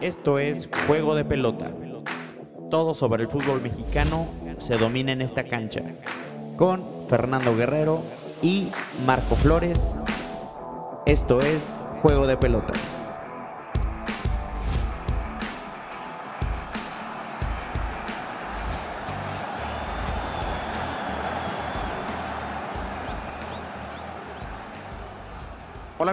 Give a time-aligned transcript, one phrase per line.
[0.00, 1.70] Esto es Juego de Pelota.
[2.70, 4.26] Todo sobre el fútbol mexicano
[4.58, 5.82] se domina en esta cancha.
[6.56, 8.02] Con Fernando Guerrero
[8.42, 8.68] y
[9.06, 9.78] Marco Flores.
[11.06, 11.72] Esto es
[12.02, 12.72] Juego de Pelota.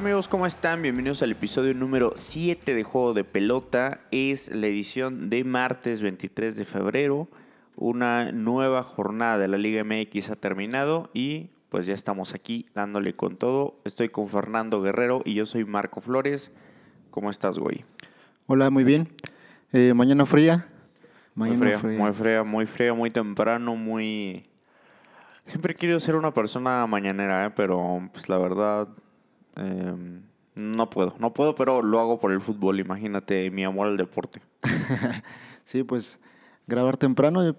[0.01, 0.81] Amigos, ¿cómo están?
[0.81, 3.99] Bienvenidos al episodio número 7 de Juego de Pelota.
[4.09, 7.27] Es la edición de martes 23 de febrero.
[7.75, 13.15] Una nueva jornada de la Liga MX ha terminado y pues ya estamos aquí dándole
[13.15, 13.79] con todo.
[13.85, 16.51] Estoy con Fernando Guerrero y yo soy Marco Flores.
[17.11, 17.85] ¿Cómo estás, güey?
[18.47, 19.07] Hola, muy bien.
[19.71, 20.67] Eh, mañana fría.
[21.35, 24.47] Mañana muy fría, muy fría, muy fría, muy temprano, muy...
[25.45, 27.51] Siempre he querido ser una persona mañanera, ¿eh?
[27.55, 28.87] pero pues la verdad
[29.55, 30.21] Em,
[30.55, 32.79] no puedo, no puedo, pero lo hago por el fútbol.
[32.79, 34.41] Imagínate mi amor al deporte.
[35.63, 36.19] sí, pues
[36.67, 37.55] grabar temprano, un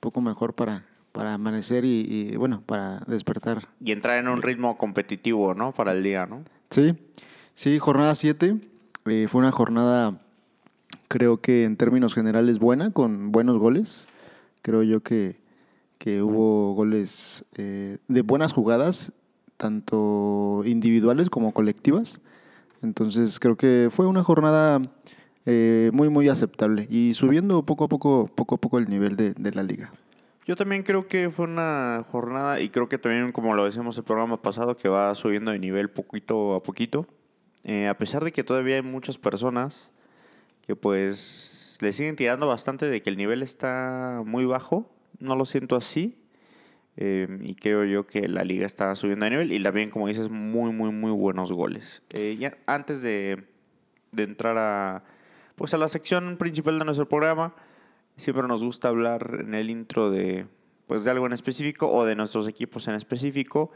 [0.00, 3.68] poco mejor para, para amanecer y, bueno, para despertar.
[3.80, 5.72] Y entrar en un ritmo competitivo, ¿no?
[5.72, 6.44] Para el día, ¿no?
[6.70, 6.94] Sí,
[7.54, 8.56] sí, jornada 7.
[9.06, 10.20] Eh, fue una jornada,
[11.08, 14.08] creo que en términos generales, buena, con buenos goles.
[14.62, 15.36] Creo yo que,
[15.98, 19.12] que hubo goles eh, de buenas jugadas
[19.56, 22.20] tanto individuales como colectivas.
[22.82, 24.82] Entonces creo que fue una jornada
[25.46, 29.52] eh, muy, muy aceptable y subiendo poco a poco, poco a poco el nivel de,
[29.52, 29.92] la liga.
[30.46, 34.04] Yo también creo que fue una jornada y creo que también, como lo decíamos el
[34.04, 37.06] programa pasado, que va subiendo de nivel poquito a poquito.
[37.62, 39.90] Eh, a pesar de que todavía hay muchas personas
[40.66, 45.44] que pues le siguen tirando bastante de que el nivel está muy bajo, no lo
[45.44, 46.16] siento así.
[46.96, 50.30] Em, y creo yo que la liga está subiendo de nivel y también, como dices,
[50.30, 52.02] muy, muy, muy buenos goles.
[52.10, 53.44] Eh, ya antes de,
[54.12, 55.02] de, entrar a,
[55.56, 57.54] pues a la sección principal de nuestro programa,
[58.16, 60.46] siempre nos gusta hablar en el intro de,
[60.86, 63.72] pues de algo en específico o de nuestros equipos en específico.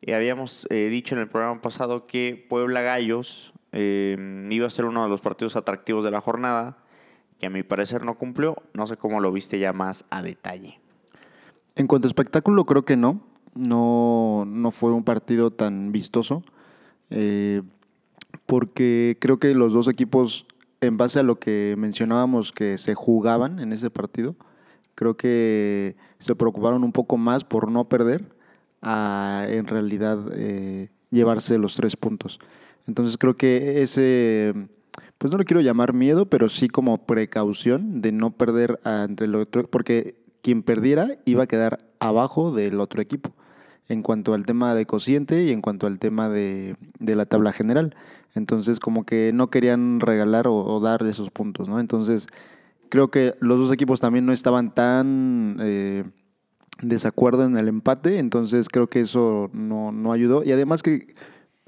[0.00, 4.86] y habíamos eh, dicho en el programa pasado que Puebla Gallos em, iba a ser
[4.86, 6.78] uno de los partidos atractivos de la jornada,
[7.38, 8.56] que a mi parecer no cumplió.
[8.72, 10.81] No sé cómo lo viste ya más a detalle.
[11.74, 13.20] En cuanto a espectáculo, creo que no.
[13.54, 16.42] No, no fue un partido tan vistoso.
[17.10, 17.62] Eh,
[18.46, 20.46] porque creo que los dos equipos,
[20.80, 24.36] en base a lo que mencionábamos que se jugaban en ese partido,
[24.94, 28.24] creo que se preocuparon un poco más por no perder
[28.80, 32.40] a en realidad eh, llevarse los tres puntos.
[32.86, 34.54] Entonces creo que ese,
[35.18, 39.68] pues no lo quiero llamar miedo, pero sí como precaución de no perder entre otro,
[39.68, 43.32] porque quien perdiera iba a quedar abajo del otro equipo
[43.88, 47.94] en cuanto al tema de cociente y en cuanto al tema de, la tabla general.
[48.34, 51.78] Entonces, como que no querían regalar o, dar esos puntos, ¿no?
[51.80, 52.26] Entonces,
[52.88, 56.04] creo que los dos equipos también no estaban tan eh,
[56.80, 60.42] desacuerdo en el empate, entonces creo que eso no, no ayudó.
[60.44, 61.14] Y además que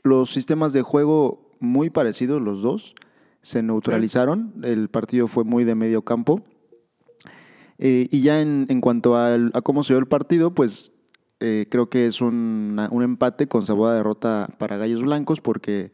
[0.03, 2.95] los sistemas de juego muy parecidos, los dos,
[3.43, 4.55] se neutralizaron.
[4.63, 6.43] El partido fue muy de medio campo.
[7.79, 10.95] Eh, y ya en, en cuanto a cómo se dio el partido, pues
[11.41, 15.93] eh, creo que es un, un empate con sabor de derrota para Gallos Blancos porque...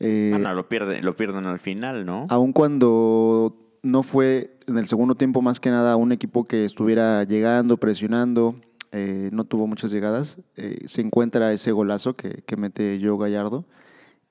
[0.00, 2.26] Eh, lo, pierde, lo pierden al final, ¿no?
[2.28, 7.22] Aun cuando no fue en el segundo tiempo más que nada un equipo que estuviera
[7.22, 8.56] llegando, presionando,
[8.90, 10.38] eh, no tuvo muchas llegadas,
[10.84, 13.64] se encuentra ese golazo que, que mete Joe Gallardo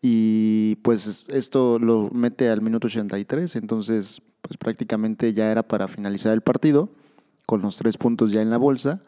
[0.02, 6.34] y pues esto lo mete al minuto 83, entonces pues prácticamente ya era para finalizar
[6.34, 6.90] el partido,
[7.46, 9.02] con los tres puntos ya en la bolsa.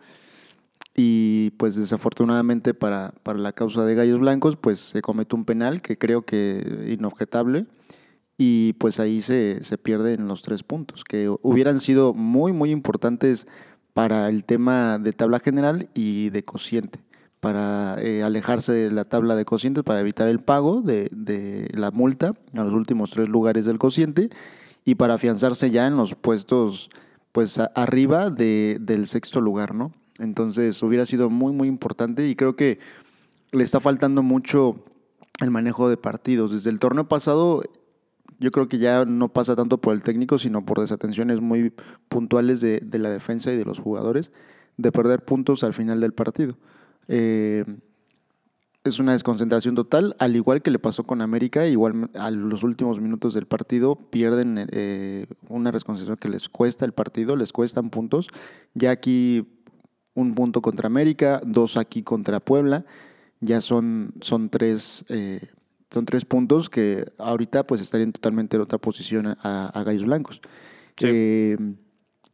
[0.95, 5.81] Y pues desafortunadamente para, para la causa de Gallos Blancos, pues se comete un penal
[5.81, 7.65] que creo que inobjetable.
[8.37, 13.47] Y pues ahí se, se pierden los tres puntos, que hubieran sido muy, muy importantes
[13.93, 16.99] para el tema de tabla general y de cociente,
[17.39, 21.91] para eh, alejarse de la tabla de cocientes, para evitar el pago de, de la
[21.91, 24.31] multa a los últimos tres lugares del cociente
[24.85, 26.89] y para afianzarse ya en los puestos
[27.31, 29.91] pues arriba de, del sexto lugar, ¿no?
[30.19, 32.79] Entonces hubiera sido muy, muy importante y creo que
[33.51, 34.85] le está faltando mucho
[35.41, 36.51] el manejo de partidos.
[36.51, 37.63] Desde el torneo pasado
[38.39, 41.73] yo creo que ya no pasa tanto por el técnico, sino por desatenciones muy
[42.09, 44.31] puntuales de, de la defensa y de los jugadores,
[44.77, 46.57] de perder puntos al final del partido.
[47.07, 47.65] Eh,
[48.83, 52.99] es una desconcentración total, al igual que le pasó con América, igual a los últimos
[52.99, 58.27] minutos del partido pierden eh, una desconcentración que les cuesta el partido, les cuestan puntos.
[58.73, 59.47] Ya aquí
[60.15, 62.85] un punto contra América, dos aquí contra Puebla,
[63.39, 65.39] ya son, son tres, eh,
[65.93, 70.41] Son tres puntos que ahorita pues estarían totalmente en otra posición a, a Gallos Blancos.
[70.97, 71.05] Sí.
[71.07, 71.57] Eh,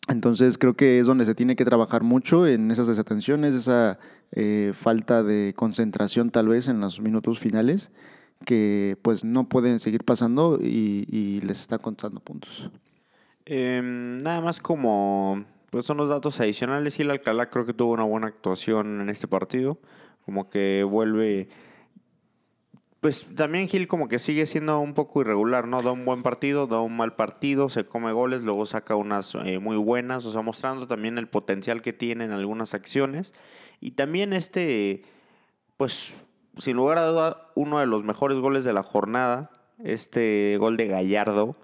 [0.07, 3.99] entonces creo que es donde se tiene que trabajar mucho en esas desatenciones, esa
[4.31, 7.89] eh, falta de concentración tal vez en los minutos finales,
[8.45, 12.69] que pues no pueden seguir pasando y, les está contando puntos.
[13.45, 16.99] Em, nada más como pues son los datos adicionales.
[16.99, 19.79] Y el Alcalá creo que tuvo una buena actuación en este partido.
[20.25, 21.49] Como que vuelve.
[23.01, 25.81] Pues también Gil como que sigue siendo un poco irregular, ¿no?
[25.81, 29.59] Da un buen partido, da un mal partido, se come goles, luego saca unas eh,
[29.59, 33.33] muy buenas, o sea, mostrando también el potencial que tiene en algunas acciones.
[33.79, 35.03] Y también este,
[35.77, 36.13] pues,
[36.57, 39.51] sin lugar a duda, uno de los mejores goles de la jornada,
[39.83, 41.55] este gol de Gallardo,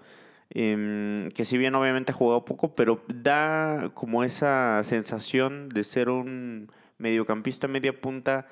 [0.50, 6.08] em, que si bien obviamente ha jugado poco, pero da como esa sensación de ser
[6.08, 8.46] un mediocampista media punta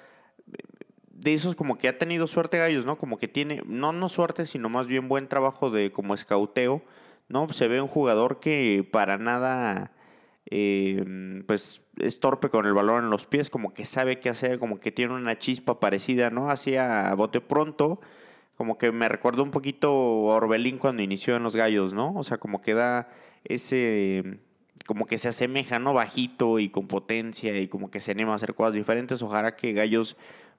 [1.24, 2.98] de esos como que ha tenido suerte Gallos, ¿no?
[2.98, 6.82] Como que tiene, no, no suerte, sino más bien buen trabajo de como escauteo,
[7.28, 7.48] ¿no?
[7.48, 9.92] Se ve un jugador que para nada,
[10.50, 14.58] eh, pues, es torpe con el balón en los pies, como que sabe qué hacer,
[14.58, 16.50] como que tiene una chispa parecida, ¿no?
[16.50, 18.00] Hacia bote pronto,
[18.56, 19.88] como que me recuerda un poquito
[20.32, 22.14] a Orbelín cuando inició en los Gallos, ¿no?
[22.14, 23.08] O sea, como que da
[23.44, 24.40] ese
[24.86, 25.94] como que se asemeja, ¿no?
[25.94, 29.22] Bajito y con potencia y como que se anima a hacer cosas diferentes.
[29.22, 30.16] Ojalá que Gallos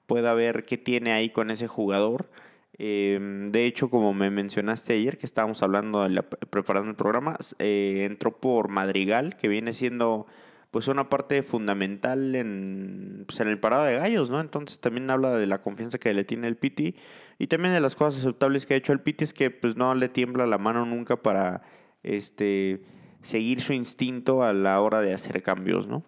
[0.08, 2.30] pueda ver qué tiene ahí con ese jugador.
[2.78, 6.06] Eh, de hecho, como me mencionaste ayer, que estábamos hablando,
[6.50, 10.28] preparando el programa, eh, entró por Madrigal, que viene siendo
[10.72, 14.42] pues una parte fundamental en, pues, en el parado de gallos, ¿no?
[14.42, 16.96] Entonces también habla de la confianza que le tiene el Piti
[17.40, 19.96] y también de las cosas aceptables que ha hecho el Piti es que pues no
[19.96, 21.62] le tiembla la mano nunca para
[22.04, 22.82] este
[23.22, 26.04] seguir su instinto a la hora de hacer cambios, ¿no?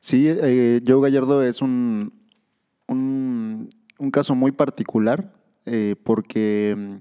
[0.00, 2.14] Sí, eh, Joe Gallardo es un,
[2.88, 5.30] un caso muy particular
[5.66, 6.96] eh, porque mm,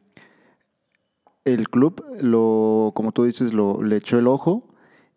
[1.46, 4.70] el club, lo, como tú dices, lo, le echó el ojo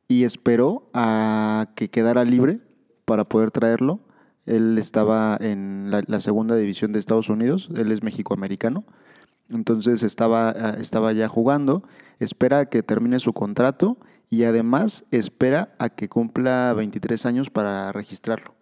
[0.08, 2.60] y esperó a que quedara libre
[3.04, 4.00] para poder traerlo.
[4.46, 8.84] Él estaba en la, segunda división de Estados Unidos, él es mexicoamericano,
[9.50, 11.84] entonces estaba, ah, estaba ya jugando,
[12.18, 13.98] espera a que termine su contrato
[14.30, 18.54] y además espera a que cumpla 23 años para registrarlo.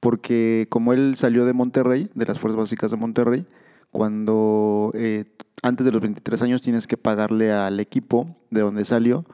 [0.00, 3.46] Porque como él salió de Monterrey, de las Fuerzas Básicas de Monterrey,
[3.96, 5.24] cuando eh,
[5.62, 9.24] antes de los 23 años tienes que pagarle al equipo de donde salió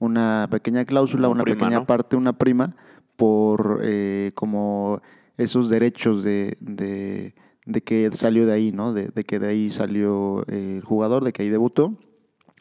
[0.00, 1.86] una pequeña cláusula, Una una prima, pequeña ¿no?
[1.86, 2.74] parte, una prima,
[3.14, 5.00] por eh, como
[5.36, 8.92] esos derechos de, de, de que salió de ahí, ¿no?
[8.92, 11.94] De, de que de ahí salió el jugador, de que ahí debutó.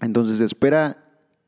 [0.02, 0.98] Entonces espera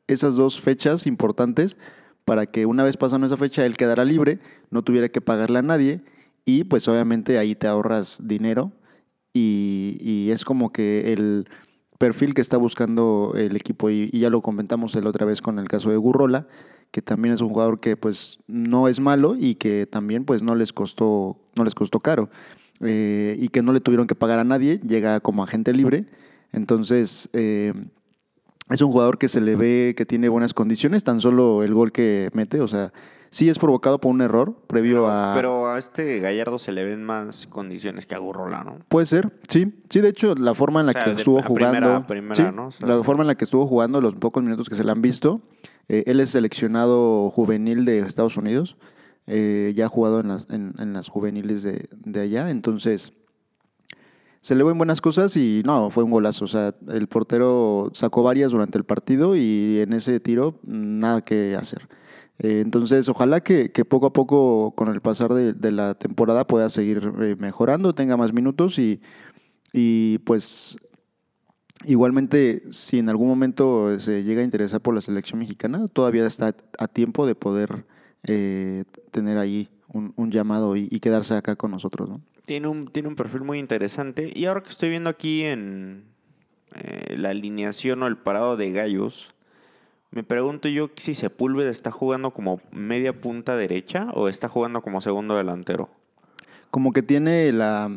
[0.07, 1.77] esas dos fechas importantes
[2.25, 4.39] para que una vez pasando esa fecha él quedara libre,
[4.71, 6.01] no tuviera que pagarle a nadie
[6.45, 8.71] y pues obviamente ahí te ahorras dinero
[9.33, 11.47] y, y es como que el
[11.99, 15.67] perfil que está buscando el equipo y, ya lo comentamos la otra vez con el
[15.67, 16.47] caso de Gurrola,
[16.91, 20.55] que también es un jugador que pues no es malo y que también pues no
[20.55, 22.29] les costó, no les costó caro
[22.79, 26.05] eh, y que no le tuvieron que pagar a nadie, llega como agente libre,
[26.53, 27.73] entonces eh,
[28.69, 31.91] es un jugador que se le ve que tiene buenas condiciones, tan solo el gol
[31.91, 32.93] que mete, o sea,
[33.29, 35.33] sí es provocado por un error previo a...
[35.35, 38.79] Pero a este Gallardo se le ven más condiciones que a Gurrola, ¿no?
[38.89, 39.73] Puede ser, sí.
[39.89, 41.95] Sí, de hecho, la forma en la O sea, que de- estuvo a primera- jugando.
[41.95, 42.67] a primera, sí, ¿no?
[42.67, 44.91] O sea, la forma en la que estuvo jugando, los pocos minutos que se le
[44.91, 45.41] han visto.
[45.87, 48.77] eh, él es seleccionado juvenil de Estados Unidos.
[49.31, 52.49] eh, ya ha jugado en las, en, en las juveniles de, de allá.
[52.49, 53.11] Entonces,
[54.41, 56.45] se le ven buenas cosas y no, fue un golazo.
[56.45, 61.55] O sea, el portero sacó varias durante el partido y en ese tiro, nada que
[61.55, 61.87] hacer.
[62.39, 66.69] Eh, entonces, ojalá que, que poco a poco, con el pasar de, la temporada, pueda
[66.69, 69.01] seguir eh, mejorando, tenga más minutos y,
[69.73, 70.77] y pues
[71.85, 76.55] igualmente, si en algún momento se llega a interesar por la selección mexicana, todavía está
[76.77, 77.85] a tiempo de poder
[78.23, 82.21] eh, tener ahí un, llamado y, quedarse acá con nosotros, ¿no?
[82.45, 84.31] Tiene un, tiene un perfil muy interesante.
[84.33, 86.05] Y ahora que estoy viendo aquí en
[87.09, 89.33] la alineación o el parado de gallos,
[90.11, 95.01] me pregunto yo si Sepúlveda está jugando como media punta derecha o está jugando como
[95.01, 95.89] segundo delantero.
[96.71, 97.91] Como que tiene la,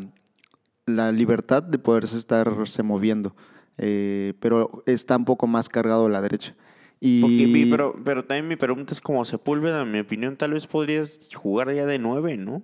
[0.86, 3.34] la libertad de poderse estarse moviendo,
[3.78, 6.54] eh, pero está un poco más cargado a la derecha.
[7.00, 10.66] Y Porque pero, pero también mi pregunta es como Sepúlveda, en mi opinión, tal vez
[10.66, 12.62] podrías jugar ya de nueve, ¿no?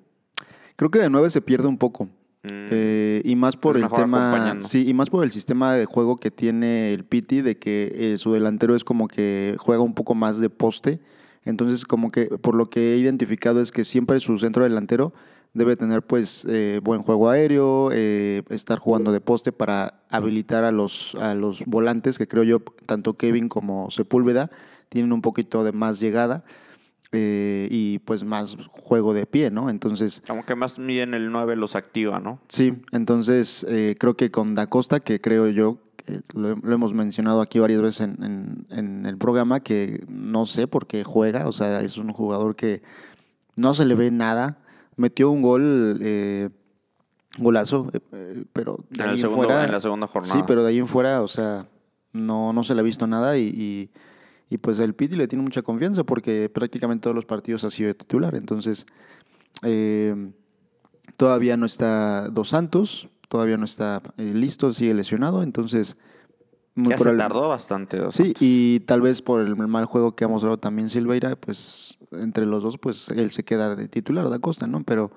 [0.78, 2.08] creo que de nueve se pierde un poco.
[2.48, 6.16] Mm, Eh, y más por el tema, sí, y más por el sistema de juego
[6.16, 10.14] que tiene el Piti, de que eh, su delantero es como que juega un poco
[10.14, 11.00] más de poste.
[11.44, 15.12] Entonces, como que por lo que he identificado es que siempre su centro delantero
[15.54, 20.72] debe tener pues eh, buen juego aéreo, eh, estar jugando de poste para habilitar a
[20.72, 24.50] los, a los volantes, que creo yo, tanto Kevin como Sepúlveda,
[24.90, 26.44] tienen un poquito de más llegada.
[27.10, 29.70] Eh, y pues más juego de pie, ¿no?
[29.70, 30.22] Entonces...
[30.26, 32.38] Como que más bien el 9 los activa, ¿no?
[32.48, 35.78] Sí, entonces eh, creo que con Da Costa, que creo yo,
[36.34, 41.02] lo, hemos mencionado aquí varias veces en, en, el programa, que no sé por qué
[41.02, 42.82] juega, o sea, es un jugador que
[43.56, 44.58] no se le ve nada,
[44.96, 45.98] metió un gol...
[46.02, 46.50] Eh,
[47.38, 47.90] golazo,
[48.52, 50.34] pero de en ahí fuera, en la segunda jornada.
[50.34, 51.68] Sí, pero de ahí en fuera, o sea,
[52.12, 53.90] no, no se le ha visto nada y y
[54.56, 57.94] pues el Piti le tiene mucha confianza porque prácticamente todos los partidos ha sido de
[57.94, 58.34] titular.
[58.34, 58.86] Entonces,
[59.62, 60.30] eh,
[61.18, 65.42] todavía no está Dos Santos, todavía no está eh, listo, sigue lesionado.
[65.42, 65.98] Entonces,
[66.74, 68.00] muy ya se tardó bastante.
[68.10, 72.46] sí, y tal vez por el mal juego que ha mostrado también Silveira, pues entre
[72.46, 74.82] los dos, pues él se queda de titular, da costa, ¿no?
[74.82, 75.10] Pero,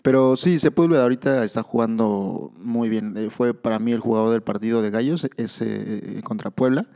[0.00, 3.14] pero sí, Sepúlveda ahorita está jugando muy bien.
[3.18, 6.86] Eh, fue para mí el jugador del partido de Gallos, ese contra Puebla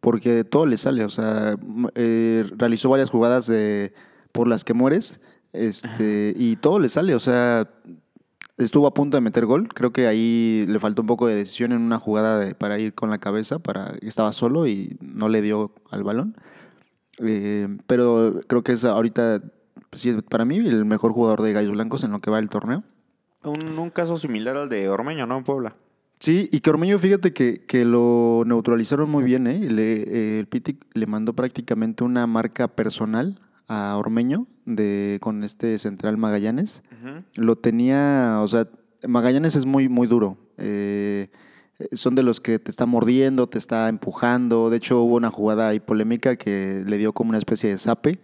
[0.00, 1.56] porque todo le sale, o sea,
[1.94, 3.92] eh, realizó varias jugadas de,
[4.32, 5.20] por las que mueres,
[5.52, 7.68] este, y todo le sale, o sea,
[8.56, 11.72] estuvo a punto de meter gol, creo que ahí le faltó un poco de decisión
[11.72, 15.42] en una jugada de, para ir con la cabeza, para estaba solo y no le
[15.42, 16.36] dio al balón,
[17.20, 19.42] eh, pero creo que es ahorita,
[19.92, 22.84] sí, para mí, el mejor jugador de Gallos Blancos en lo que va el torneo.
[23.44, 25.38] Un, un caso similar al de Ormeño, ¿no?
[25.38, 25.76] En Puebla.
[26.20, 29.70] Sí, y que Ormeño, fíjate que, que lo neutralizaron muy bien, ¿eh?
[29.70, 35.78] Le, eh, el Piti le mandó prácticamente una marca personal a Ormeño de, con este
[35.78, 36.82] central Magallanes.
[37.36, 38.66] Lo tenía, o sea,
[39.06, 40.38] Magallanes es muy, muy duro.
[40.56, 41.28] Eh,
[41.92, 44.70] son de los que te está mordiendo, te está empujando.
[44.70, 48.18] De hecho, hubo una jugada ahí polémica que le dio como una especie de zape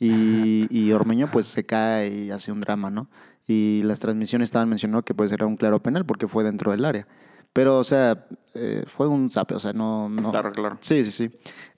[0.00, 3.08] y, y Ormeño pues se cae y hace un drama, ¿no?
[3.46, 6.84] Y las transmisiones estaban mencionando que pues era un claro penal porque fue dentro del
[6.84, 7.06] área.
[7.56, 10.30] Pero, o sea, eh, fue un zape, o sea, no, no.
[10.30, 10.76] Claro, claro.
[10.82, 11.30] Sí, sí, sí.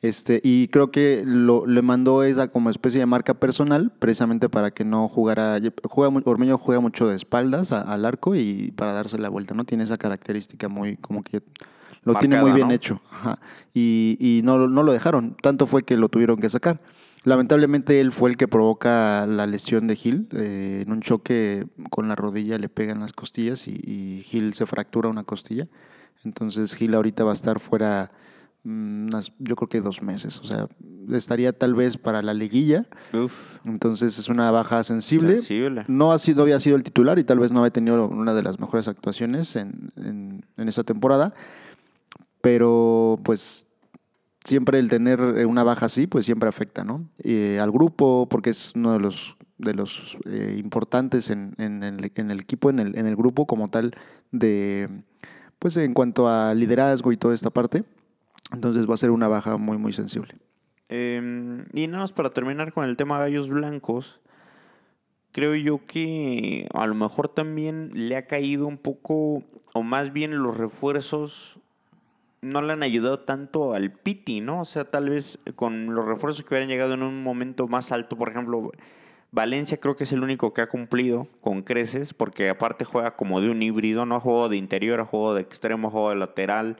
[0.02, 4.72] Este, y creo que lo, le mandó esa como especie de marca personal, precisamente para
[4.72, 5.56] que no jugara.
[5.84, 9.62] Juega, Ormeño juega mucho de espaldas al arco y para darse la vuelta, ¿no?
[9.62, 11.42] Tiene esa característica muy, como que
[12.02, 13.00] lo tiene muy bien hecho.
[13.12, 13.38] Ajá.
[13.72, 15.36] Y, y no, no lo dejaron.
[15.40, 16.80] Tanto fue que lo tuvieron que sacar.
[17.24, 20.28] Lamentablemente él fue el que provoca la lesión de Gil.
[20.32, 25.08] Eh, en un choque con la rodilla le pegan las costillas y, Gil se fractura
[25.08, 25.68] una costilla.
[26.24, 28.10] Entonces Gil ahorita va a estar fuera,
[28.64, 29.08] mm,
[29.38, 30.38] yo creo que dos meses.
[30.38, 30.68] O sea,
[31.12, 32.86] estaría tal vez para la liguilla.
[33.64, 35.40] Entonces es una baja sensible.
[35.88, 38.42] No, ha sido, había sido el titular y tal vez no había tenido una de
[38.42, 41.34] las mejores actuaciones en, en, en esa temporada.
[42.40, 43.67] Pero pues
[44.48, 47.08] siempre el tener eh, una baja así, pues siempre afecta, ¿no?
[47.22, 52.40] Eh, al grupo, porque es uno de los, de los eh, importantes en, en, el,
[52.40, 53.94] equipo, en el, en el grupo como tal,
[54.32, 54.88] de,
[55.58, 57.84] pues en cuanto a liderazgo y toda esta parte.
[58.52, 60.34] Entonces va a ser una baja muy, muy sensible.
[60.88, 64.20] Em, y nada más para terminar con el tema gallos blancos,
[65.32, 69.42] creo yo que a lo mejor también le ha caído un poco,
[69.74, 71.60] o más bien los refuerzos
[72.40, 74.60] no le han ayudado tanto al Piti, ¿no?
[74.60, 78.16] O sea, tal vez con los refuerzos que hubieran llegado en un momento más alto,
[78.16, 78.70] por ejemplo,
[79.30, 83.40] Valencia creo que es el único que ha cumplido con creces, porque aparte juega como
[83.40, 86.78] de un híbrido, no juego de interior, juego de extremo, juego de lateral,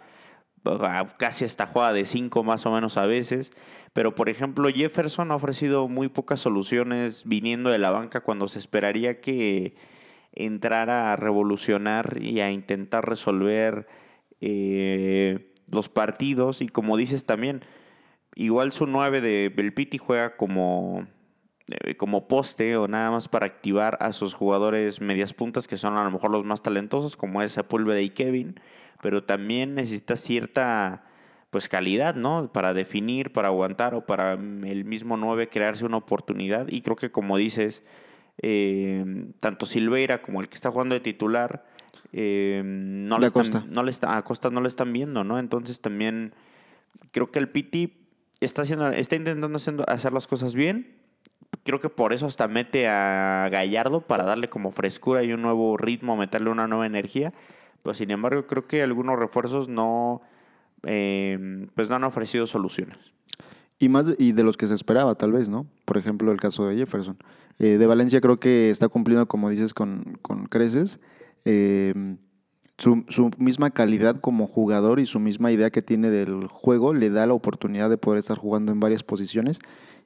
[1.18, 3.52] casi hasta juega de cinco más o menos a veces.
[3.92, 8.58] Pero, por ejemplo, Jefferson ha ofrecido muy pocas soluciones viniendo de la banca cuando se
[8.58, 9.74] esperaría que
[10.32, 13.88] entrara a revolucionar y a intentar resolver
[14.40, 17.62] eh, los partidos y como dices también,
[18.35, 21.07] igual su 9 de Belpiti juega como,
[21.68, 25.97] eh, como poste o nada más para activar a sus jugadores medias puntas que son
[25.97, 28.61] a lo mejor los más talentosos como es Sepúlveda y Kevin,
[29.02, 31.04] pero también necesita cierta
[31.50, 32.52] pues calidad, ¿no?
[32.52, 37.11] Para definir, para aguantar o para el mismo 9 crearse una oportunidad y creo que
[37.11, 37.83] como dices,
[38.42, 39.04] eh,
[39.40, 41.64] tanto Silveira como el que está jugando de titular,
[42.12, 45.38] eh, no, le están, no le está, a Costa no le están viendo, ¿no?
[45.38, 46.32] Entonces también
[47.10, 47.94] creo que el Piti
[48.40, 50.96] está, haciendo, está intentando hacer las cosas bien.
[51.64, 55.76] Creo que por eso hasta mete a Gallardo para darle como frescura y un nuevo
[55.76, 57.32] ritmo, meterle una nueva energía.
[57.82, 60.22] Pero sin embargo, creo que algunos refuerzos no,
[60.84, 62.98] eh, pues no han ofrecido soluciones.
[63.78, 65.66] Y más y de los que se esperaba, tal vez, ¿no?
[65.84, 67.16] Por ejemplo, el caso de Jefferson.
[67.58, 71.00] Eh, de Valencia creo que está cumpliendo, como dices, con, con creces.
[71.45, 72.18] Em,
[72.76, 77.11] su, su, misma calidad como jugador y su misma idea que tiene del juego le
[77.11, 79.59] da la oportunidad de poder estar jugando en varias posiciones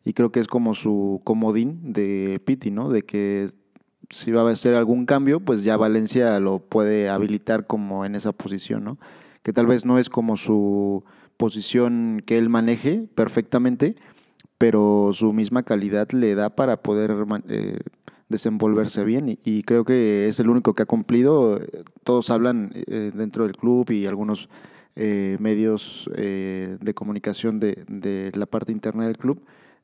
[0.05, 2.89] y creo que es como su comodín de Piti, ¿no?
[2.89, 3.51] De que
[4.11, 8.33] si va a ser algún cambio, pues ya Valencia lo puede habilitar como en esa
[8.33, 8.99] posición, ¿no?
[9.43, 11.05] Que tal vez no es como su
[11.37, 13.97] posición que él maneje perfectamente,
[14.59, 17.15] pero su misma calidad le da para poder
[17.49, 17.79] eh,
[18.33, 21.61] desenvolverse bien y, creo que es el único que ha cumplido.
[22.03, 24.49] Todos hablan eh, dentro del club y algunos
[24.97, 29.41] eh, medios de comunicación de, de la parte interna del club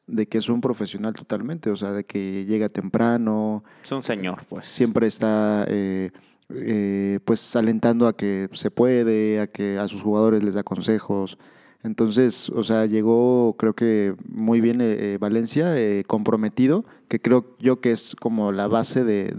[0.09, 3.63] de que es un profesional totalmente, o sea, de que llega temprano.
[3.85, 4.67] Es un señor, pues.
[4.67, 6.11] Siempre está, eh,
[6.49, 11.39] eh, pues, alentando a que se puede, a que a sus jugadores les da consejos.
[11.85, 15.75] Entonces, o sea, llegó, creo que muy bien eh, Valencia,
[16.07, 19.31] comprometido, que creo yo que es como la base de,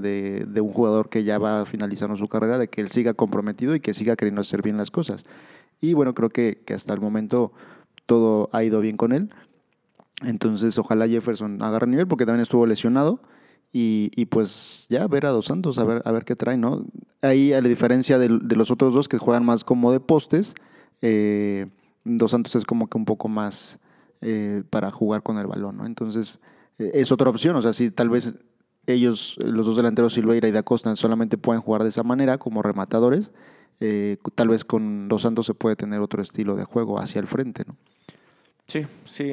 [0.48, 3.81] de, un jugador que ya va finalizando su carrera, de que él siga comprometido y
[3.81, 5.25] que siga queriendo hacer bien las cosas.
[5.81, 7.51] Y bueno, creo que, que hasta el momento
[8.05, 9.29] todo ha ido bien con él.
[10.24, 13.22] Entonces, ojalá Jefferson agarre nivel porque también estuvo lesionado.
[13.72, 16.86] Y, y, pues ya ver a Dos Santos, a ver, a ver qué trae, ¿no?
[17.22, 20.55] Ahí, a la diferencia de, los otros dos que juegan más como de postes,
[21.03, 21.67] eh,
[22.03, 23.79] Dos Santos es como que un poco más
[24.22, 25.86] eh, para jugar con el balón, ¿no?
[25.86, 26.39] Entonces,
[26.77, 27.56] eh, es otra opción.
[27.56, 28.36] O sea, si tal vez
[28.88, 32.62] ellos, los dos delanteros, Silveira y Da Costa, solamente pueden jugar de esa manera como
[32.62, 33.32] rematadores,
[34.36, 37.63] tal vez con Dos Santos se puede tener otro estilo de juego hacia el frente,
[37.65, 37.77] ¿no?
[38.70, 39.32] Sí, sí,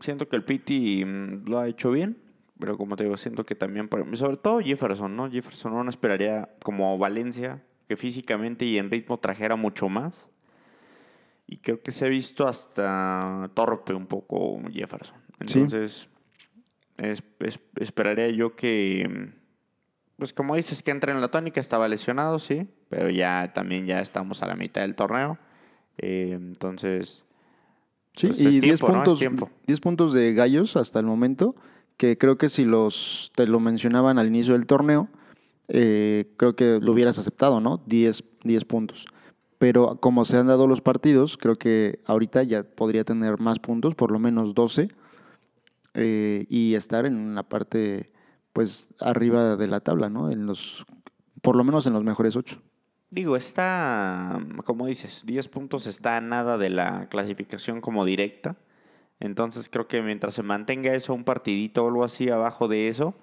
[0.00, 2.16] siento que el Piti mm, lo ha hecho bien,
[2.60, 5.28] pero como te digo, siento que también, sobre todo Jefferson, ¿no?
[5.28, 10.28] Jefferson no esperaría como Valencia, que físicamente y en ritmo trajera mucho más.
[11.48, 15.16] Y creo que se ha visto hasta torpe un poco Jefferson.
[15.40, 16.08] Entonces,
[17.76, 19.32] esperaría yo que,
[20.16, 24.00] pues como dices, que entre en la tónica, estaba lesionado, sí, pero ya también ya
[24.00, 25.38] estamos a la mitad del torneo.
[25.96, 27.24] Eh, entonces
[28.18, 29.20] Sí, pues y 10 puntos,
[29.66, 31.54] 10 puntos de gallos hasta el momento,
[31.96, 35.08] que creo que si los te lo mencionaban al inicio del torneo,
[35.68, 37.80] eh, creo que lo hubieras aceptado, ¿no?
[37.86, 39.06] 10, 10 puntos.
[39.58, 43.94] Pero como se han dado los partidos, creo que ahorita ya podría tener más puntos,
[43.94, 44.88] por lo menos 12,
[45.94, 48.06] eh, y estar en una parte,
[48.52, 50.30] pues, arriba de la tabla, ¿no?
[50.30, 50.86] En los,
[51.42, 52.62] por lo menos en los mejores 8.
[53.10, 58.56] Digo, está, como dices, 10 puntos está nada de la clasificación como directa.
[59.18, 63.14] Entonces creo que mientras se mantenga eso, un partidito o algo así abajo de eso,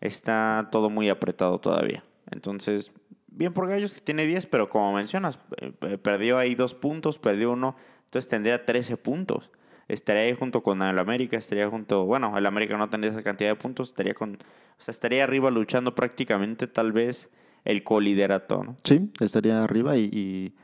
[0.00, 2.02] está todo muy apretado todavía.
[2.30, 2.92] Entonces,
[3.36, 7.52] bien por Gallos que tiene 10, pero como mencionas, eh, perdió ahí dos puntos, perdió
[7.52, 9.50] uno, entonces tendría 13 puntos.
[9.88, 13.50] Estaría ahí junto con el América, estaría junto, bueno, el América no tendría esa cantidad
[13.50, 17.30] de puntos, estaría con, o sea, estaría arriba luchando prácticamente tal vez
[17.64, 18.76] el coliderato, ¿no?
[18.82, 20.54] Sí, estaría arriba y,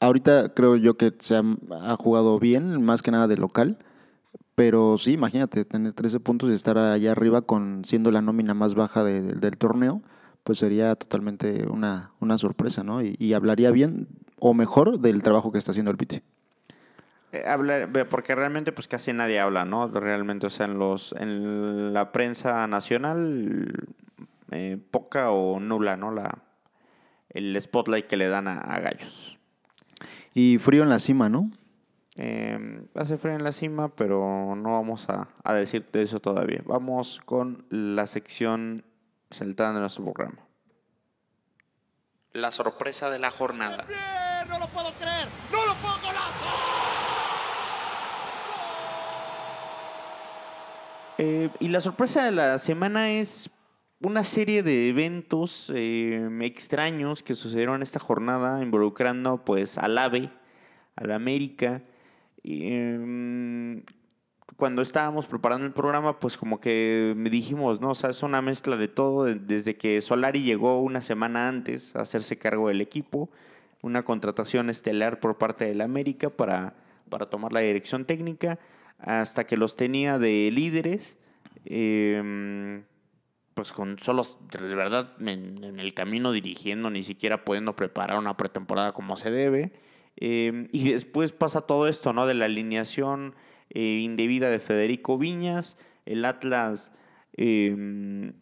[0.00, 3.78] ahorita creo yo que se ha, jugado bien, más que nada de local.
[4.54, 8.76] Pero sí, imagínate, tener 13 puntos y estar allá arriba con siendo la nómina más
[8.76, 10.00] baja del torneo,
[10.44, 13.02] pues sería totalmente una, una sorpresa, ¿no?
[13.02, 14.06] Y, hablaría bien
[14.38, 16.20] o mejor del trabajo que está haciendo el Piti.
[17.32, 19.88] Eh, porque realmente pues casi nadie habla, ¿no?
[19.88, 23.72] Realmente, o sea, en, los, en la prensa nacional
[24.50, 26.12] eh, poca o nula, ¿no?
[26.12, 26.38] La,
[27.30, 29.38] el spotlight que le dan a, Gallos.
[30.34, 31.50] Y frío en la cima, ¿no?
[32.16, 36.60] Eh, hace frío en la cima, pero no vamos a, a decirte eso todavía.
[36.66, 38.84] Vamos con la sección
[39.38, 40.46] de nuestro programa.
[42.32, 43.86] La sorpresa de la jornada.
[44.48, 45.28] ¡No lo puedo creer!
[45.52, 45.94] ¡No lo puedo
[51.16, 53.48] eh, y la sorpresa de la semana es
[54.00, 60.30] una serie de eventos eh, extraños que sucedieron esta jornada involucrando pues al AVE,
[60.96, 61.82] al América.
[62.42, 63.84] Em,
[64.56, 67.90] cuando estábamos preparando el programa, pues como que dijimos, ¿no?
[67.90, 72.02] O sea, es una mezcla de todo, desde que Solari llegó una semana antes a
[72.02, 73.30] hacerse cargo del equipo,
[73.82, 76.74] una contratación estelar por parte del América para,
[77.08, 78.58] para tomar la dirección técnica,
[78.98, 81.16] hasta que los tenía de líderes.
[81.66, 82.82] Eh,
[83.54, 88.92] pues con solos, de verdad, en, el camino dirigiendo, ni siquiera pudiendo preparar una pretemporada
[88.92, 89.72] como se debe.
[90.16, 92.26] Em, y después pasa todo esto, ¿no?
[92.26, 93.34] De la alineación
[93.70, 95.76] eh, indebida de Federico Viñas.
[96.06, 96.92] El Atlas,
[97.36, 98.34] em,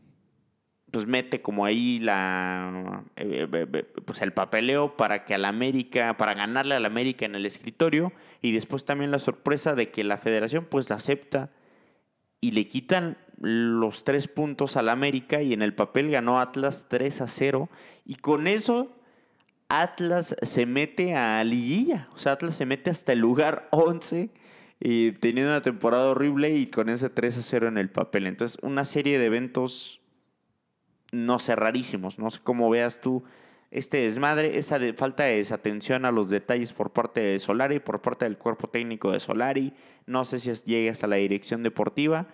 [0.90, 6.74] pues mete como ahí la, eh, pues el papeleo para que al América, para ganarle
[6.74, 8.12] al América en el escritorio.
[8.40, 11.50] Y después también la sorpresa de que la federación, pues la acepta
[12.40, 17.22] y le quitan los tres puntos al América y en el papel ganó Atlas 3
[17.22, 17.68] a 0
[18.04, 18.94] y con eso
[19.68, 24.30] Atlas se mete a liguilla, o sea, Atlas se mete hasta el lugar 11
[24.84, 28.26] y teniendo una temporada horrible y con ese 3 a 0 en el papel.
[28.26, 30.02] Entonces, una serie de eventos
[31.12, 32.18] no sé, rarísimos.
[32.18, 33.22] No sé cómo veas tú
[33.70, 38.24] este desmadre, esa falta de desatención a los detalles por parte de Solari, por parte
[38.24, 39.72] del cuerpo técnico de Solari.
[40.06, 42.26] No sé si llegue hasta la dirección deportiva.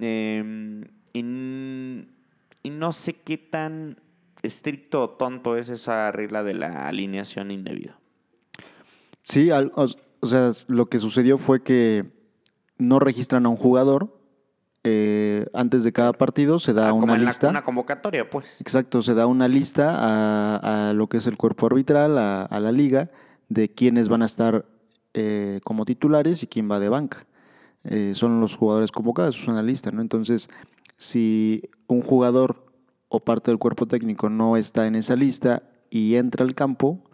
[0.00, 4.00] Em, y, no sé qué tan
[4.42, 7.98] estricto o tonto es esa regla de la alineación indebida.
[9.22, 9.50] Sí,
[10.20, 12.10] o sea, lo que sucedió fue que
[12.78, 14.18] no registran a un jugador
[14.84, 17.48] eh, antes de cada partido se da ah, una lista.
[17.48, 18.46] una convocatoria, pues.
[18.60, 23.10] Exacto, se da una lista a, lo que es el cuerpo arbitral, a, la liga,
[23.48, 24.64] de quiénes van a estar
[25.14, 27.26] eh, como titulares y quién va de banca.
[27.84, 30.00] Eh, son los jugadores convocados, es una lista, ¿no?
[30.00, 30.48] Entonces,
[30.96, 32.64] si un jugador
[33.08, 37.04] o parte del cuerpo técnico no está en esa lista y entra al campo,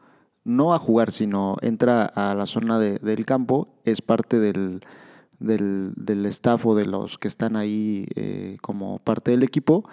[0.45, 4.83] no a jugar, sino entra a la zona del campo, es parte del,
[5.39, 9.89] del, del staff o de los que están ahí eh, como parte del equipo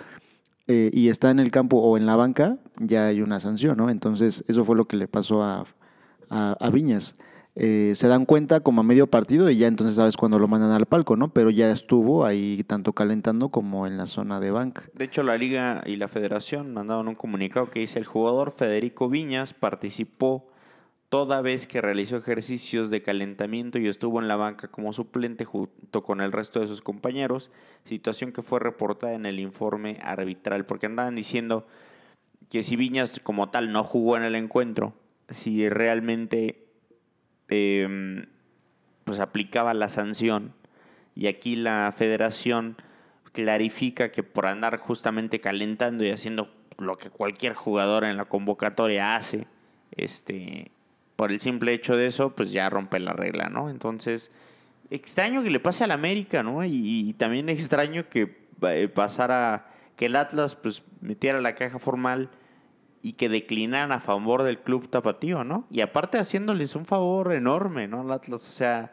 [0.67, 3.89] eh, y está en el campo o en la banca, ya hay una sanción, ¿no?
[3.89, 5.65] Entonces, eso fue lo que le pasó a,
[6.29, 7.15] a, Viñas.
[7.55, 10.71] Eh, se dan cuenta como a medio partido y ya entonces sabes cuando lo mandan
[10.71, 11.33] al palco, ¿no?
[11.33, 14.83] Pero ya estuvo ahí tanto calentando como en la zona de banca.
[14.93, 19.09] De hecho, la liga y la federación mandaron un comunicado que dice el jugador Federico
[19.09, 20.47] Viñas participó
[21.09, 26.03] toda vez que realizó ejercicios de calentamiento y estuvo en la banca como suplente junto
[26.03, 27.51] con el resto de sus compañeros,
[27.83, 31.67] situación que fue reportada en el informe arbitral, porque andaban diciendo
[32.49, 34.93] que si Viñas como tal no jugó en el encuentro,
[35.27, 36.60] si realmente
[37.51, 38.25] em,
[39.03, 40.53] pues aplicaba la sanción,
[41.15, 42.77] y aquí la federación
[43.33, 49.15] clarifica que por andar justamente calentando y haciendo lo que cualquier jugador en la convocatoria
[49.15, 49.45] hace,
[49.91, 50.71] este,
[51.15, 53.69] por el simple hecho de eso, pues ya rompe la regla, ¿no?
[53.69, 54.31] Entonces,
[54.89, 56.63] extraño que le pase al América, ¿no?
[56.65, 62.29] Y, también extraño que eh, pasara, que el Atlas pues metiera la caja formal
[63.01, 65.65] y que declinaran a favor del club tapatío, ¿no?
[65.69, 68.03] Y aparte haciéndoles un favor enorme, ¿no?
[68.03, 68.91] El Atlas, o sea,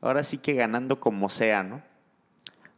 [0.00, 1.82] ahora sí que ganando como sea, ¿no?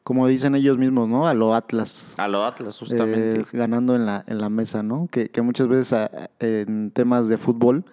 [0.03, 1.29] Como dicen ellos mismos, ¿no?
[1.29, 2.14] A lo Atlas.
[2.16, 3.40] A lo Atlas, justamente.
[3.40, 5.07] Eh, ganando en la, en la mesa, ¿no?
[5.09, 7.85] Que, que muchas veces en temas de fútbol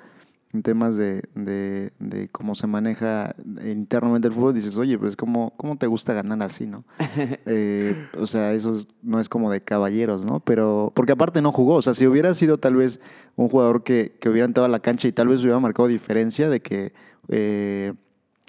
[0.52, 5.54] en temas de, de, de, cómo se maneja internamente el fútbol, dices, oye, pues ¿cómo,
[5.58, 6.84] cómo te gusta ganar así, no?
[7.46, 10.40] Eh, o sea, eso no es como de caballeros, ¿no?
[10.40, 13.00] Pero, porque aparte no jugó, o sea, si hubiera sido tal vez
[13.36, 16.50] un jugador que, que hubiera entrado a la cancha y tal vez hubiera marcado diferencia
[16.50, 16.94] de que
[17.28, 17.94] eh,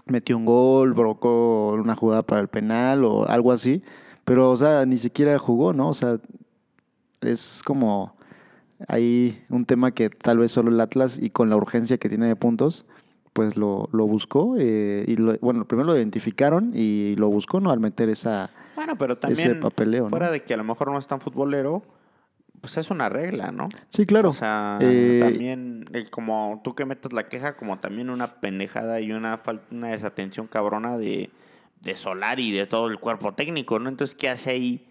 [0.07, 3.83] metió un gol, provocó una jugada para el penal o algo así,
[4.25, 5.91] pero, o sea, ni siquiera jugó, ¿no?
[5.91, 6.19] O sea,
[7.21, 8.15] es como
[8.89, 12.27] hay un tema que tal vez solo el Atlas y con la urgencia que tiene
[12.27, 12.87] de puntos,
[13.33, 17.71] pues lo, lo buscó eh, y bueno, primero lo identificaron y lo buscó, ¿no?
[17.71, 20.09] Al meter esa, bueno, pero también, ese papeleo.
[20.09, 21.83] Fuera de que a lo mejor no es tan futbolero,
[22.61, 23.69] pues es una regla, ¿no?
[23.89, 24.31] Sí, claro.
[24.31, 29.01] O sea, eh, también eh, como tú que metas la queja, como también una pendejada
[29.01, 29.41] y una,
[29.71, 31.31] una desatención cabrona de,
[31.81, 33.89] de Solar y de todo el cuerpo técnico, ¿no?
[33.89, 34.87] Entonces, ¿qué hace ahí?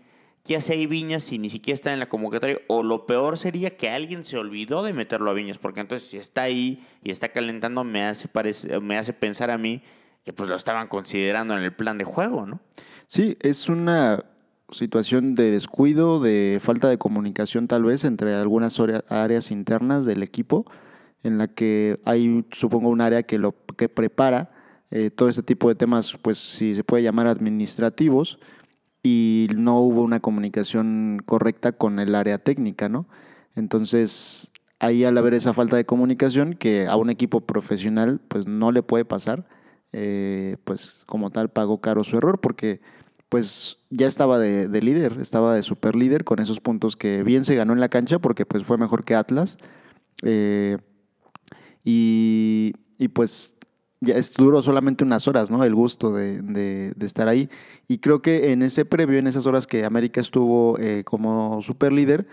[0.50, 2.58] ¿Qué hace ahí Viñas si ni siquiera está en la convocatoria?
[2.66, 6.18] O lo peor sería que alguien se olvidó de meterlo a Viñas, porque entonces si
[6.18, 8.28] está ahí y está calentando, me hace,
[8.82, 9.84] me hace pensar a mí
[10.26, 12.62] que pues lo estaban considerando en el plan de juego, ¿no?
[13.06, 14.26] Sí, es una
[14.72, 20.66] situación de descuido, de falta de comunicación tal vez entre algunas áreas internas del equipo,
[21.22, 24.50] en la que hay, supongo, un área que lo que prepara
[24.90, 28.40] eh, todo este tipo de temas, pues si se puede llamar administrativos,
[29.04, 33.08] y no hubo una comunicación correcta con el área técnica, ¿no?
[33.56, 38.72] Entonces, ahí al haber esa falta de comunicación que a un equipo profesional pues no
[38.72, 39.46] le puede pasar,
[39.92, 42.82] eh, pues como tal pagó caro su error porque
[43.30, 47.56] pues ya estaba de, líder, estaba de super líder con esos puntos que bien se
[47.56, 49.58] ganó en la cancha porque pues fue mejor que Atlas.
[50.24, 50.78] Eh,
[51.84, 53.56] y, y pues
[54.02, 55.64] ya duró solamente unas horas, ¿no?
[55.64, 57.50] El gusto de, de, estar ahí.
[57.88, 61.92] Y creo que en ese previo, en esas horas que América estuvo eh, como super
[61.92, 62.28] líder,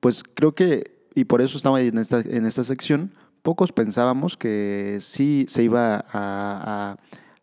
[0.00, 4.98] pues creo que, y por eso estaba en esta, en esta sección, pocos pensábamos que
[5.00, 6.96] sí se iba a,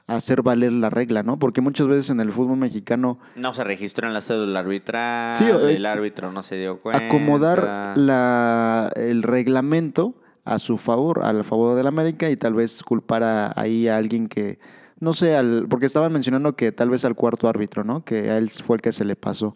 [0.08, 1.38] hacer valer la regla, ¿no?
[1.38, 3.20] Porque muchas veces en el fútbol mexicano...
[3.36, 7.06] No se registró en la cédula arbitral, sí, eh, el árbitro no se dio cuenta.
[7.06, 10.16] Acomodar la, el reglamento
[10.50, 14.58] a su favor, al favor del América y tal vez culpar ahí a alguien que,
[15.00, 18.04] no sé, al, porque estaban mencionando que tal vez al cuarto árbitro, ¿no?
[18.04, 19.56] Que a él fue el que se le pasó.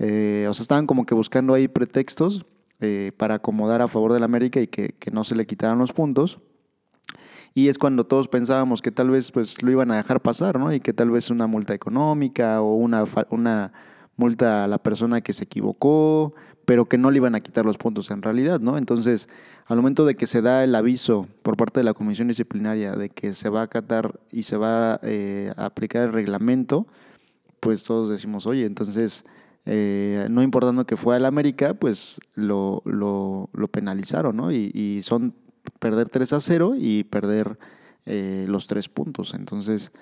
[0.00, 2.44] Eh, o sea, estaban como que buscando ahí pretextos
[2.80, 6.40] eh, para acomodar a favor del América y que, no se le quitaran los puntos.
[7.54, 10.72] Y es cuando todos pensábamos que tal vez pues lo iban a dejar pasar, ¿no?
[10.72, 13.72] Y que tal vez una multa económica o una, una
[14.16, 17.78] multa a la persona que se equivocó, pero que no le iban a quitar los
[17.78, 18.76] puntos en realidad, ¿no?
[18.76, 19.28] Entonces,
[19.66, 23.08] al momento de que se da el aviso por parte de la comisión disciplinaria de
[23.08, 26.86] que se va a acatar y se va eh, a aplicar el reglamento,
[27.60, 29.24] pues todos decimos, oye, entonces,
[29.66, 34.50] eh, no importando que fue al América, pues lo, lo, lo penalizaron, ¿no?
[34.50, 35.34] Y, y, son
[35.78, 37.58] perder 3 a 0 y perder
[38.04, 39.32] eh, los tres puntos.
[39.34, 39.92] Entonces,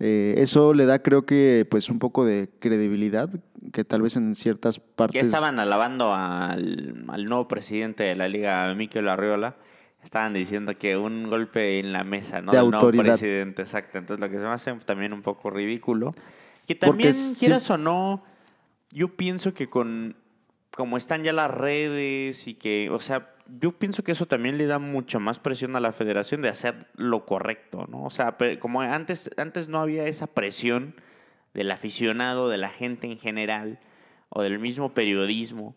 [0.00, 3.28] eh, eso le da, creo que, pues un poco de credibilidad,
[3.72, 5.20] que tal vez en ciertas partes...
[5.20, 9.56] Ya estaban alabando al, al nuevo presidente de la liga, Miquel Arriola.
[10.02, 12.52] Estaban diciendo que un golpe en la mesa, ¿no?
[12.52, 13.18] De Del nuevo autoridad.
[13.18, 13.98] presidente, exacto.
[13.98, 16.14] Entonces, lo que se me hace también un poco ridículo.
[16.66, 18.24] Que también, quieras o no,
[18.90, 20.16] yo pienso que con...
[20.70, 24.66] Como están ya las redes y que, o sea, yo pienso que eso también le
[24.66, 28.04] da mucha más presión a la federación de hacer lo correcto, ¿no?
[28.04, 30.94] O sea, como antes, antes no había esa presión
[31.54, 33.80] del aficionado, de la gente en general,
[34.28, 35.74] o del mismo periodismo.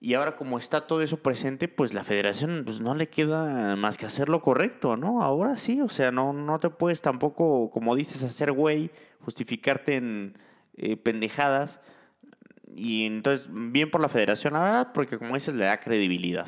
[0.00, 3.98] Y ahora como está todo eso presente, pues la federación pues, no le queda más
[3.98, 5.22] que hacer lo correcto, ¿no?
[5.22, 8.90] Ahora sí, o sea, no, no te puedes tampoco, como dices, hacer güey,
[9.20, 10.38] justificarte en
[10.76, 11.80] eh, pendejadas.
[12.78, 16.46] Y entonces, bien por la federación, la verdad, porque como dices, le da credibilidad.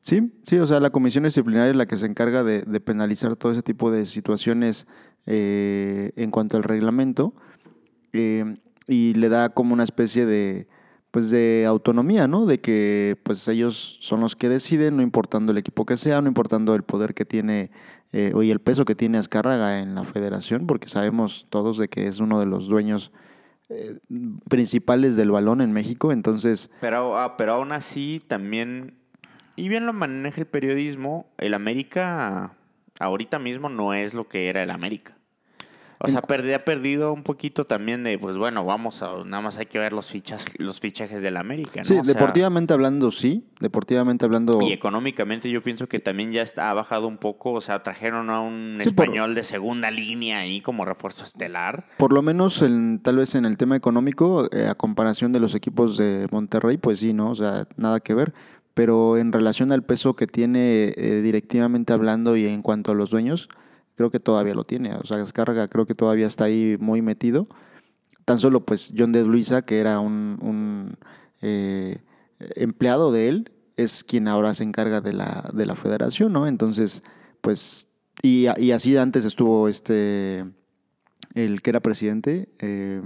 [0.00, 3.52] Sí, sí, o sea, la comisión disciplinaria es la que se encarga de, penalizar todo
[3.52, 4.86] ese tipo de situaciones
[5.26, 7.32] eh, en cuanto al reglamento
[8.12, 10.66] eh, y le da como una especie de,
[11.10, 12.44] pues, de autonomía, ¿no?
[12.44, 16.28] De que, pues, ellos son los que deciden, no importando el equipo que sea, no
[16.28, 17.70] importando el poder que tiene
[18.12, 22.06] eh, o el peso que tiene Azcárraga en la federación, porque sabemos todos de que
[22.06, 23.10] es uno de los dueños
[23.68, 23.98] eh,
[24.48, 26.70] principales del balón en México, entonces...
[26.80, 28.94] Pero, ah, pero aún así también,
[29.56, 32.52] y bien lo maneja el periodismo, el América
[32.98, 35.13] ahorita mismo no es lo que era el América.
[36.00, 39.66] O sea, ha perdido un poquito también de, pues bueno, vamos a, nada más hay
[39.66, 41.84] que ver los fichas, los fichajes del América, ¿no?
[41.84, 43.44] Sí, O sea, deportivamente hablando, sí.
[43.60, 44.60] Deportivamente hablando.
[44.62, 48.28] y económicamente yo pienso que también ya está, ha bajado un poco, o sea, trajeron
[48.30, 51.86] a un Sí, por- español de segunda línea ahí como refuerzo estelar.
[51.96, 55.54] Por lo menos, en, tal vez en el tema económico, eh, a comparación de los
[55.54, 57.30] equipos de Monterrey, pues sí, ¿no?
[57.30, 58.34] O sea, nada que ver.
[58.74, 63.10] Pero en relación al peso que tiene eh, directivamente hablando y en cuanto a los
[63.10, 63.48] dueños,
[63.96, 64.94] creo que todavía lo tiene.
[64.94, 67.48] O sea, Azcárraga creo que todavía está ahí muy metido.
[68.24, 70.96] Tan solo, pues, John de Luisa, que era un,
[71.42, 71.98] eh,
[72.56, 76.46] empleado de él, es quien ahora se encarga de la, de la federación, ¿no?
[76.46, 77.02] Entonces,
[77.40, 77.88] pues,
[78.22, 80.44] y, y así antes estuvo este
[81.34, 83.02] el que era presidente, eh,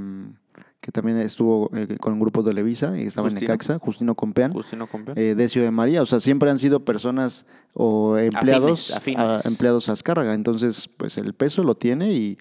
[0.88, 3.40] que también estuvo eh, con grupos de Levisa y estaba Justino.
[3.40, 5.18] en Necaxa, Justino Compeán, Justino Compeán.
[5.18, 9.20] eh, Decio de María, o sea, siempre han sido personas o empleados, afines.
[9.20, 12.38] a- empleados a Azcárraga, entonces, pues el peso lo tiene y,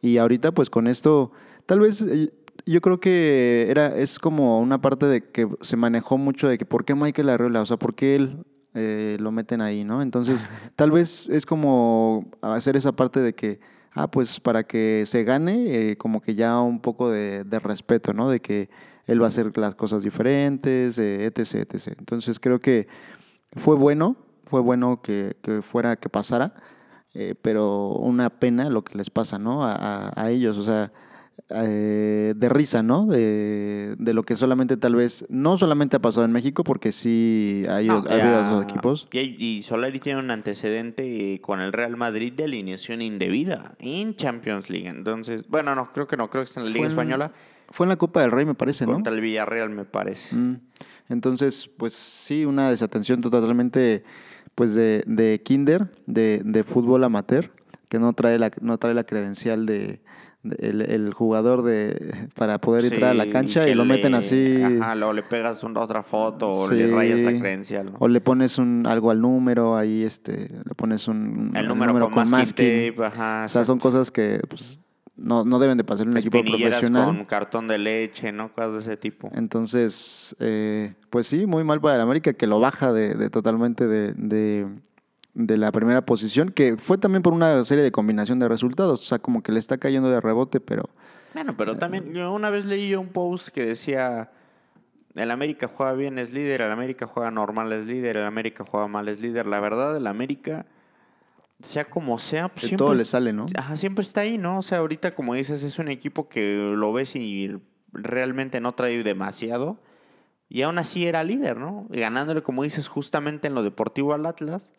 [0.00, 1.32] y ahorita, pues con esto,
[1.66, 2.32] tal vez eh,
[2.66, 6.64] yo creo que era, es como una parte de que se manejó mucho de que
[6.66, 10.02] por qué Michael Arreola, o sea, por qué él eh, lo meten ahí, ¿no?
[10.02, 13.58] Entonces, tal vez es como hacer esa parte de que,
[13.92, 18.28] ah, pues para que se gane, eh, como que ya un poco de, respeto, ¿no?
[18.30, 18.68] De que
[19.06, 21.94] él va a hacer las cosas diferentes, eh, etc, etc.
[21.98, 22.86] Entonces, creo que
[23.56, 26.54] fue bueno, fue bueno que, fuera, que pasara,
[27.14, 29.64] eh, pero una pena lo que les pasa, ¿no?
[29.64, 30.92] A, a- a ellos, o sea,
[31.50, 33.06] eh, de risa, ¿no?
[33.06, 37.64] De, de lo que solamente tal vez, no solamente ha pasado en México, porque sí
[37.68, 39.08] hay, No, ha habido otros equipos.
[39.12, 44.68] Y, y Solari tiene un antecedente con el Real Madrid de alineación indebida en Champions
[44.70, 44.88] League.
[44.88, 47.32] Entonces, bueno, no, creo que no, creo que está en la Liga en- Española
[47.70, 48.92] Fue en la Copa del Rey, me parece, ¿no?
[48.94, 50.34] contra el Villarreal, me parece.
[50.34, 50.60] Mm.
[51.10, 54.04] Entonces, pues sí, una desatención totalmente
[54.54, 57.50] pues de, de kinder, de, de fútbol amateur,
[57.88, 60.00] que no trae la, no trae la credencial de, de-
[60.44, 64.62] el, el jugador de para poder entrar a la cancha y, lo meten así.
[64.62, 67.86] Ajá, luego le pegas una otra foto o le rayas la credencial.
[67.86, 67.96] ¿no?
[67.98, 72.28] O le pones un algo al número, ahí este, le pones un el número, con,
[72.30, 73.44] masking tape, ajá.
[73.46, 74.80] O sea, son cosas que pues,
[75.16, 77.06] no, no deben de pasar en un equipo profesional.
[77.06, 78.52] con cartón de leche, ¿no?
[78.52, 79.30] Cosas de ese tipo.
[79.34, 83.86] Entonces, eh, pues sí, muy mal para el América que lo baja de, de totalmente
[83.86, 84.68] de, de-
[85.38, 89.00] de la primera posición, que fue también por una serie de combinación de resultados.
[89.02, 90.90] O sea, como que le está cayendo de rebote, pero
[91.32, 94.30] Bueno, pero también yo una vez leí un post que decía
[95.14, 98.88] el América juega bien es líder, el América juega normal es líder, el América juega
[98.88, 99.46] mal es líder.
[99.46, 100.66] La verdad, el América,
[101.62, 103.46] sea como sea, pues de siempre, todo le sale, ¿no?
[103.56, 104.58] ajá, siempre está ahí, ¿no?
[104.58, 107.56] O sea, ahorita como dices, es un equipo que lo ves y
[107.92, 109.78] realmente no trae demasiado.
[110.48, 111.86] Y aún así era líder, ¿no?
[111.90, 114.72] Ganándole, como dices, justamente en lo deportivo al Atlas.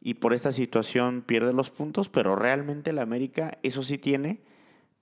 [0.00, 4.40] Y por esta situación pierde los puntos, pero realmente el América, eso sí tiene,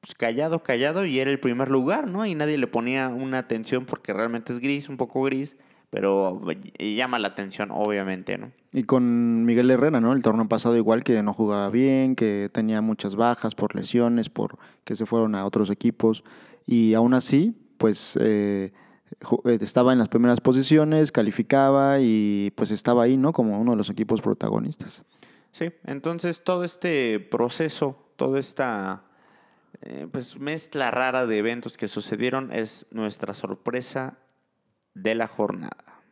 [0.00, 2.26] pues, callado, callado y era el primer lugar, ¿no?
[2.26, 5.56] Y nadie le ponía una atención porque realmente es gris, un poco gris,
[5.90, 6.40] pero
[6.78, 8.50] llama la atención, obviamente, ¿no?
[8.72, 10.12] Y con Miguel Herrera, ¿no?
[10.12, 14.58] El torneo pasado igual que no jugaba bien, que tenía muchas bajas por lesiones, por
[14.82, 16.24] que se fueron a otros equipos.
[16.66, 18.72] Y aún así, pues eh,
[19.60, 23.32] estaba en las primeras posiciones, calificaba y pues estaba ahí, ¿no?
[23.32, 25.04] Como uno de los equipos protagonistas.
[25.52, 29.04] Sí, entonces todo este proceso, toda esta
[29.82, 34.18] eh, pues mezcla rara de eventos que sucedieron es nuestra sorpresa
[34.94, 36.02] de la jornada.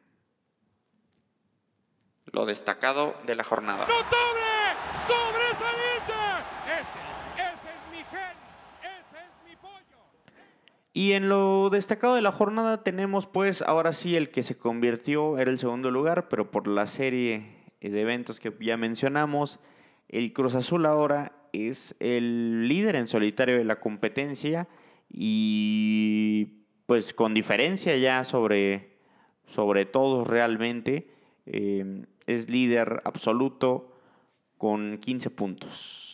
[2.27, 3.87] Lo destacado de la jornada.
[3.87, 4.53] ¡Notable!
[5.07, 6.13] ¡Sobresaliente!
[6.67, 8.37] Ese, ese es mi gen,
[8.83, 10.01] ese es mi pollo.
[10.95, 15.39] Y en lo destacado de la jornada tenemos pues ahora sí el que se convirtió,
[15.39, 17.47] era el segundo lugar, pero por la serie
[17.81, 19.59] de eventos que ya mencionamos,
[20.09, 24.69] el Cruz Azul ahora es el líder en solitario de la competencia
[25.09, 28.99] y pues con diferencia ya sobre,
[29.47, 31.09] sobre todos realmente,
[31.47, 33.97] eh, es líder absoluto
[34.59, 36.12] con 15 puntos.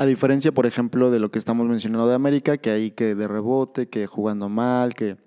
[0.00, 3.28] A diferencia, por ejemplo, de lo que estamos mencionando de América, que hay que de
[3.28, 5.18] rebote, que jugando mal, que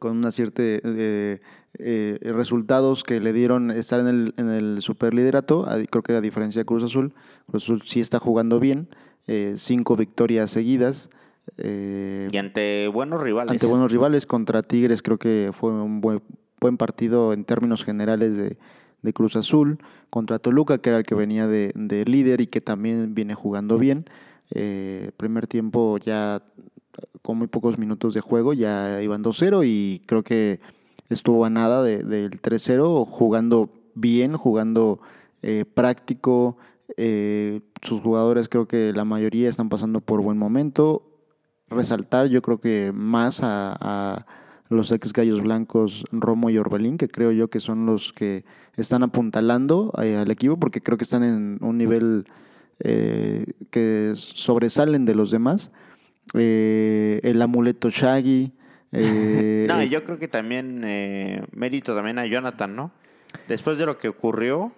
[0.00, 1.38] con una cierta eh,
[1.78, 6.62] eh, resultados que le dieron estar en el, en el superliderato, creo que a diferencia
[6.62, 7.14] de Cruz Azul,
[7.46, 8.88] Cruz Azul sí está jugando bien,
[9.28, 11.08] eh, cinco victorias seguidas.
[11.62, 13.52] y ante buenos rivales.
[13.52, 16.22] Ante buenos rivales, contra Tigres creo que fue un buen,
[16.60, 18.58] buen partido en términos generales de,
[19.02, 19.78] de Cruz Azul,
[20.10, 23.78] contra Toluca, que era el que venía de, de líder y que también viene jugando
[23.78, 24.06] bien.
[25.16, 26.42] primer tiempo ya
[27.22, 30.60] con muy pocos minutos de juego, ya iban 2-0 y creo que
[31.08, 35.00] estuvo a nada del 3-0, jugando bien, jugando
[35.42, 36.56] eh, práctico.
[36.96, 41.02] Eh, sus jugadores creo que la mayoría están pasando por buen momento.
[41.68, 44.26] Resaltar yo creo que más a,
[44.68, 48.44] los ex gallos blancos Romo y Orbelín, que creo yo que son los que
[48.76, 52.26] están apuntalando eh, al equipo, porque creo que están en un nivel
[52.80, 55.72] que sobresalen de los demás.
[56.34, 58.52] Eh, el amuleto Shaggy.
[58.92, 62.92] Eh, no, yo creo que también eh, mérito también a Jonathan, ¿no?
[63.46, 64.72] Después de lo que ocurrió,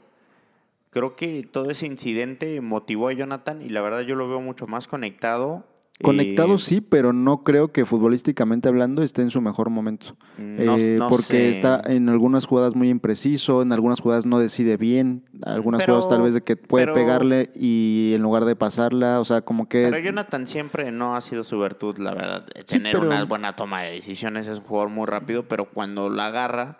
[0.90, 4.66] creo que todo ese incidente motivó a Jonathan y la verdad yo lo veo mucho
[4.66, 5.64] más conectado
[6.02, 10.16] Conectado sí, pero no creo que futbolísticamente hablando esté en su mejor momento.
[10.38, 15.84] Eh, porque está en algunas jugadas muy impreciso, en algunas jugadas no decide bien, algunas
[15.84, 19.68] jugadas tal vez de que puede pegarle y en lugar de pasarla, o sea, como
[19.68, 19.88] que...
[19.90, 22.46] Pero Jonathan siempre no ha sido su virtud, la verdad.
[22.66, 26.78] Tener una buena toma de decisiones, es un jugador muy rápido, pero cuando la agarra,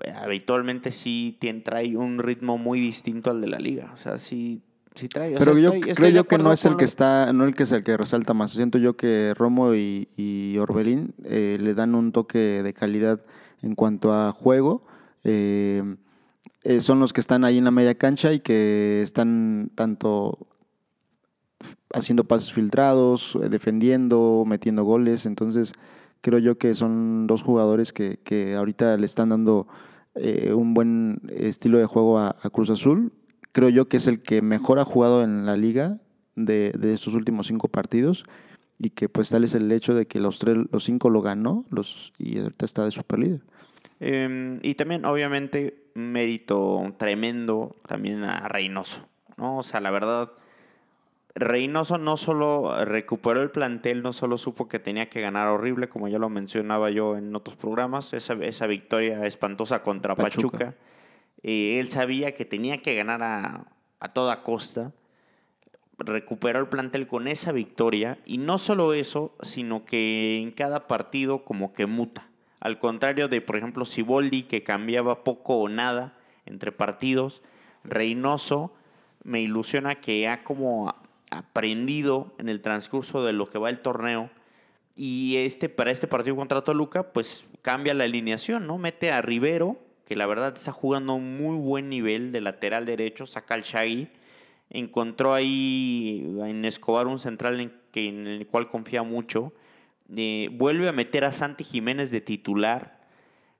[0.00, 3.92] eh, habitualmente sí tiene, trae un ritmo muy distinto al de la liga.
[3.94, 4.62] O sea, sí
[4.94, 7.82] pero yo creo yo que no es el que está, no el que es el
[7.82, 8.52] que resalta más.
[8.52, 13.20] Siento yo que Romo y, Orbelín eh, le dan un toque de calidad
[13.62, 14.84] en cuanto a juego.
[15.24, 15.82] Eh,
[16.62, 20.46] eh, son los que están ahí en la media cancha y que están tanto
[21.92, 25.26] haciendo pases filtrados, defendiendo, metiendo goles.
[25.26, 25.72] Entonces,
[26.20, 29.66] creo yo que son dos jugadores que, que ahorita le están dando
[30.54, 33.10] un buen estilo de juego a Cruz Azul
[33.54, 35.98] creo yo que es el que mejor ha jugado en la liga
[36.34, 38.26] de, de sus últimos cinco partidos
[38.80, 41.64] y que pues tal es el hecho de que los tres, los cinco lo ganó
[41.70, 43.40] los, y ahorita está de super líder.
[44.00, 49.58] Em, y también, obviamente, mérito tremendo también a Reynoso, ¿no?
[49.58, 50.32] O sea, la verdad,
[51.36, 56.08] Reynoso no solo recuperó el plantel, no solo supo que tenía que ganar horrible, como
[56.08, 60.74] ya lo mencionaba yo en otros programas, esa, esa victoria espantosa contra Pachuca
[61.44, 63.66] eh, él sabía que tenía que ganar a,
[64.14, 64.92] toda costa.
[65.98, 68.18] Recuperó el plantel con esa victoria.
[68.24, 72.26] Y no solo eso, sino que en cada partido como que muta.
[72.60, 77.42] Al contrario de, por ejemplo, Siboldi, que cambiaba poco o nada entre partidos.
[77.84, 78.72] Reynoso
[79.22, 80.94] me ilusiona que ha como
[81.30, 84.30] aprendido en el transcurso de lo que va el torneo.
[84.96, 88.78] Y este, para este partido contra Toluca, pues cambia la alineación, ¿no?
[88.78, 93.26] Mete a Rivero, que la verdad está jugando un muy buen nivel de lateral derecho,
[93.26, 94.08] saca al Shaggy.
[94.70, 99.52] Encontró ahí en Escobar un central en, que, en el cual confía mucho.
[100.14, 103.00] Eh, vuelve a meter a Santi Jiménez de titular.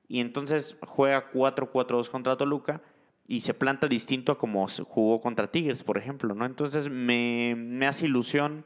[0.09, 2.83] Y entonces juega 4-4-2 contra Toluca
[3.27, 6.45] y se planta distinto a como jugó contra Tigres, por ejemplo, ¿no?
[6.45, 8.65] Entonces me, me, hace ilusión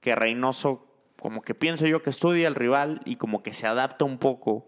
[0.00, 0.84] que Reynoso,
[1.20, 4.66] como que pienso yo que estudia al rival y como que se adapta un poco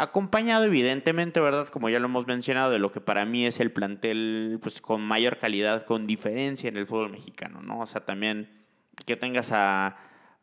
[0.00, 1.66] Acompañado, evidentemente, ¿verdad?
[1.66, 5.02] Como ya lo hemos mencionado, de lo que para mí es el plantel pues, con
[5.02, 7.80] mayor calidad, con diferencia en el fútbol mexicano, ¿no?
[7.80, 8.48] O sea, también
[9.04, 9.96] que tengas a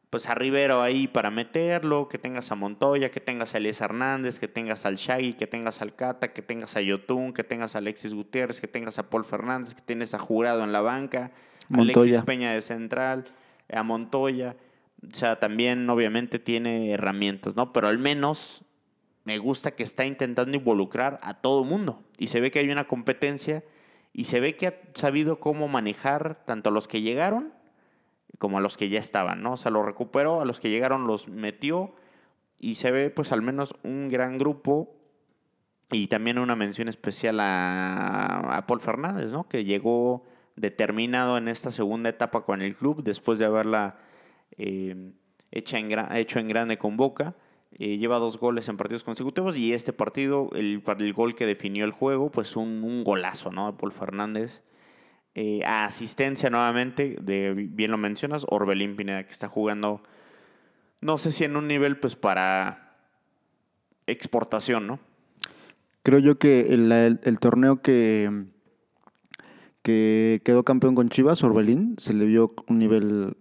[0.09, 4.39] pues a Rivero ahí para meterlo, que tengas a Montoya, que tengas a Elías Hernández,
[4.39, 7.77] que tengas al Shaggy, que tengas al Cata, que tengas a Yotun, que tengas a
[7.77, 11.31] Alexis Gutiérrez, que tengas a Paul Fernández, que tienes a Jurado en la banca,
[11.73, 13.25] Alexis Peña de central,
[13.71, 14.57] a Montoya.
[15.01, 17.71] O sea, también obviamente tiene herramientas, ¿no?
[17.71, 18.65] Pero al menos
[19.25, 22.03] me gusta que está intentando involucrar a todo mundo.
[22.17, 23.63] Y se ve que hay una competencia
[24.13, 27.53] y se ve que ha sabido cómo manejar tanto a los que llegaron
[28.37, 29.53] como a los que ya estaban, ¿no?
[29.53, 31.95] O sea, lo recuperó, a los que llegaron los metió
[32.59, 34.95] y se ve pues al menos un gran grupo
[35.91, 39.47] y también una mención especial a, Paul Fernández, ¿no?
[39.47, 43.97] Que llegó determinado en esta segunda etapa con el club después de haberla
[44.57, 45.11] eh,
[45.51, 47.35] hecha en, hecho en grande con Boca.
[47.77, 51.83] Eh, lleva dos goles en partidos consecutivos y este partido, el, el gol que definió
[51.83, 53.71] el juego, pues un, un golazo, ¿no?
[53.71, 54.61] De Paul Fernández.
[55.37, 60.01] Eh, asistencia nuevamente, de, bien lo mencionas, Orbelín Pineda, que está jugando,
[61.01, 62.95] no sé si en un nivel pues para
[64.07, 64.99] exportación, ¿no?
[66.03, 68.45] Creo yo que el, torneo que,
[69.81, 73.35] que quedó campeón con Chivas, Orbelín, se le vio un nivel,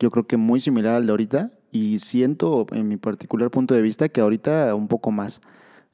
[0.00, 3.82] yo creo que muy similar al de ahorita, y siento, en mi particular punto de
[3.82, 5.40] vista, que ahorita un poco más.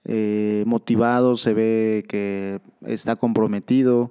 [0.04, 4.10] Eh, motivado, se ve que está comprometido,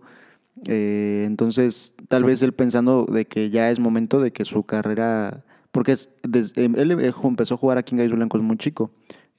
[0.66, 5.44] eh, entonces, tal vez él pensando de que ya es momento de que su carrera,
[5.72, 6.10] porque es,
[6.56, 8.92] em, él empezó a jugar aquí en Gallos Blancos muy chico.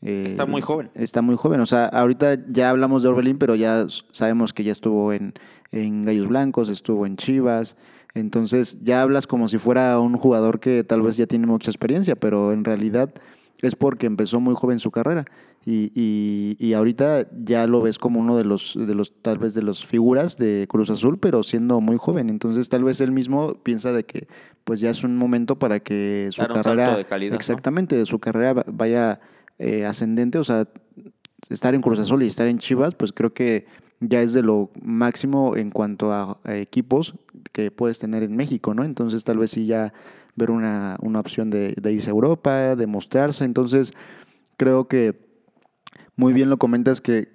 [0.02, 0.90] Eh, está muy joven.
[0.94, 1.60] Está muy joven.
[1.60, 5.34] O sea, ahorita ya hablamos de Orbelín, pero ya sabemos que ya estuvo en,
[5.72, 7.76] en Gallos Blancos, estuvo en Chivas.
[8.14, 12.16] Entonces ya hablas como si fuera un jugador que tal vez ya tiene mucha experiencia,
[12.16, 13.12] pero en realidad
[13.60, 15.24] es porque empezó muy joven su carrera.
[15.66, 19.52] Y, y, y, ahorita ya lo ves como uno de los, de los, tal vez
[19.52, 22.30] de los figuras de Cruz Azul, pero siendo muy joven.
[22.30, 24.28] Entonces tal vez él mismo piensa de que
[24.64, 29.20] pues ya es un momento para que su carrera, de calidad, exactamente, su carrera vaya
[29.58, 30.68] eh, ascendente, o sea,
[31.50, 33.66] estar en Cruz Azul y estar en Chivas, pues creo que
[34.00, 37.14] ya es de lo máximo en cuanto a, equipos
[37.52, 38.84] que puedes tener en México, ¿no?
[38.84, 39.92] Entonces tal vez sí ya
[40.36, 43.44] ver una, opción de, irse a Europa, de mostrarse.
[43.44, 43.92] Entonces,
[44.56, 45.28] creo que
[46.16, 47.28] muy bien lo comentas que,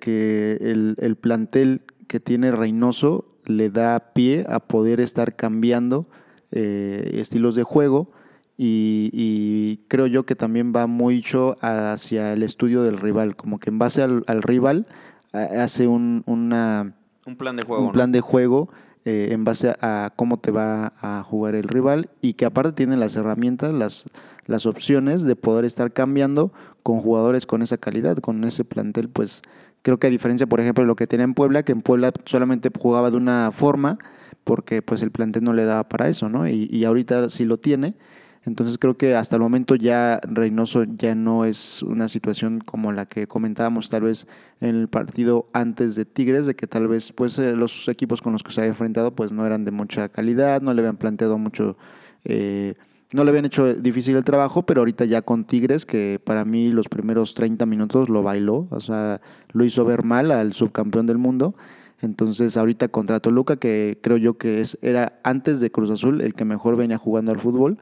[0.62, 6.08] el, plantel que tiene Reynoso le da pie a poder estar cambiando
[6.52, 8.12] eh, estilos de juego.
[8.58, 13.80] Y, creo yo que también va mucho hacia el estudio del rival, como que en
[13.80, 14.88] base al, rival
[15.34, 16.94] hace un, una,
[17.26, 17.86] un plan de juego.
[17.86, 18.70] Un plan de juego
[19.06, 22.96] eh, en base a, cómo te va a jugar el rival y que aparte tiene
[22.96, 24.06] las herramientas, las,
[24.46, 26.54] las opciones de poder estar cambiando
[26.84, 29.42] con jugadores con esa calidad, con ese plantel, pues
[29.82, 32.14] creo que a diferencia, por ejemplo, de lo que tenía en Puebla, que en Puebla
[32.26, 33.98] solamente jugaba de una forma
[34.44, 36.48] porque pues el plantel no le daba para eso, ¿no?
[36.48, 37.96] Y, y ahorita sí lo tiene
[38.46, 43.06] entonces creo que hasta el momento ya Reynoso ya no es una situación como la
[43.06, 44.28] que comentábamos tal vez
[44.60, 48.34] en el partido antes de Tigres, de que tal vez pues eh, los equipos con
[48.34, 51.38] los que se había enfrentado pues no eran de mucha calidad, no le habían planteado
[51.38, 51.78] mucho,
[52.26, 52.74] eh,
[53.14, 56.70] no le habían hecho difícil el trabajo, pero ahorita ya con Tigres, que para mí
[56.70, 59.22] los primeros 30 minutos lo bailó, o sea,
[59.54, 61.56] lo hizo ver mal al subcampeón del mundo.
[62.02, 66.34] Entonces, ahorita contra Toluca, que creo yo que es, era antes de Cruz Azul el
[66.34, 67.78] que mejor venía jugando al fútbol,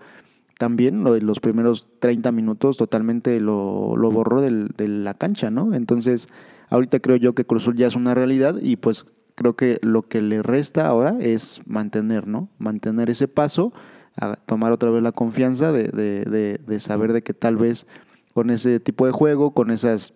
[0.61, 5.73] también los primeros 30 minutos totalmente lo, lo borró de la cancha, ¿no?
[5.73, 6.27] Entonces,
[6.69, 10.21] ahorita creo yo que Cruzul ya es una realidad y pues creo que lo que
[10.21, 12.47] le resta ahora es mantener, ¿no?
[12.59, 13.73] Mantener ese paso,
[14.45, 17.87] tomar otra vez la confianza de, saber de que tal vez
[18.35, 20.13] con ese tipo de juego, con esas,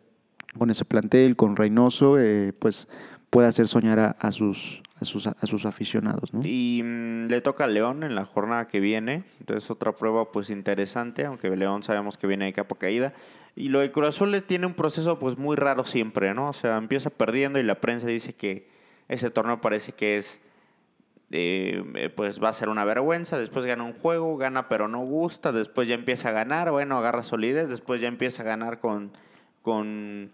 [0.59, 2.87] con ese plantel, con Reynoso, eh, pues
[3.35, 6.33] puede hacer soñar a, sus, a sus, a sus aficionados.
[6.33, 6.39] ¿no?
[6.45, 10.49] Y mm, le toca a León en la jornada que viene, entonces otra prueba pues
[10.49, 13.11] interesante, aunque León sabemos que viene de capa caída.
[13.53, 16.47] Y lo de Cruz Azul tiene un proceso pues muy raro siempre, ¿no?
[16.47, 18.69] O sea, empieza perdiendo y la prensa dice que
[19.09, 20.39] ese torneo parece que es,
[21.31, 25.51] eh, pues va a ser una vergüenza, después gana un juego, gana pero no gusta,
[25.51, 29.11] después ya empieza a ganar, bueno, agarra solidez, después ya empieza a ganar con,
[29.61, 30.31] con,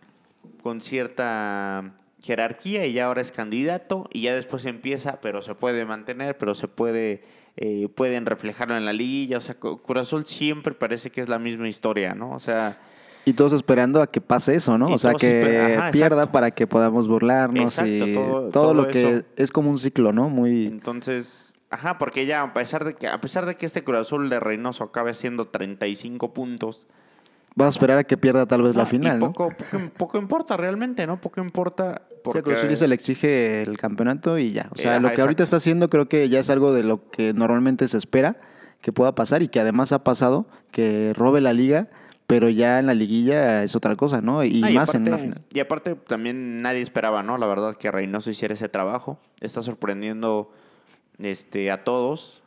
[0.62, 5.86] con cierta jerarquía y ya ahora es candidato y ya después empieza, pero se puede
[5.86, 7.24] mantener, pero se puede,
[7.58, 9.38] eh, pueden reflejarlo en la liguilla.
[9.38, 12.32] O sea, Curazul siempre parece que es la misma historia, ¿no?
[12.32, 12.80] O sea...
[13.24, 14.88] Y todos esperando a que pase eso, ¿no?
[14.88, 18.14] O sea, que pierda para que podamos burlarnos y
[18.52, 20.30] todo, lo que es como un ciclo, ¿no?
[20.30, 20.66] Muy...
[20.66, 24.40] Entonces, ajá, porque ya a pesar de que, a pesar de que este Curazul de
[24.40, 26.88] Reynoso acabe siendo 35 puntos,
[27.56, 29.54] Vas a esperar a que pierda tal vez la final, poco,
[29.98, 31.20] poco, importa realmente, ¿no?
[31.20, 32.02] Poco importa.
[32.24, 34.70] Porque sí, se le exige el campeonato y ya.
[34.72, 37.34] O sea, lo que ahorita está haciendo creo que ya es algo de lo que
[37.34, 38.38] normalmente se espera,
[38.80, 41.90] que pueda pasar y que además ha pasado, que robe la liga,
[42.28, 44.44] pero ya en la liguilla es otra cosa, ¿no?
[44.46, 45.42] Y, Ah, más en aparte, una final.
[45.52, 47.38] Y aparte también nadie esperaba, ¿no?
[47.38, 49.20] La verdad que Reynoso hiciera ese trabajo.
[49.42, 50.54] Está sorprendiendo
[51.20, 52.41] este, a todos,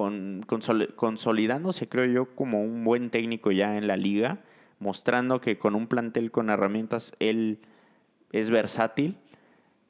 [0.00, 4.40] con, consol- consolidándose, creo yo, como un buen técnico ya en la liga,
[4.78, 7.58] mostrando que con un plantel con herramientas él
[8.32, 9.16] es versátil.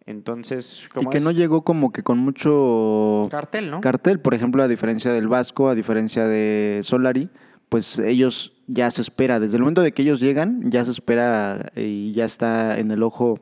[0.06, 3.82] Entonces, Y que es no llegó como que con mucho cartel, ¿no?
[3.82, 7.28] cartel, por ejemplo, a diferencia del Vasco, a diferencia de Solari,
[7.68, 11.70] pues ellos ya se espera, desde el momento de que ellos llegan, ya se espera
[11.74, 13.38] eh, y ya está en el ojo.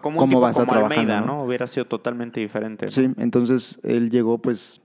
[0.00, 1.38] Como un cómo tipo va a estar como trabajando, Almeida, ¿no?
[1.38, 1.44] ¿no?
[1.44, 2.86] Hubiera sido totalmente diferente.
[2.86, 4.80] Sí, entonces él llegó pues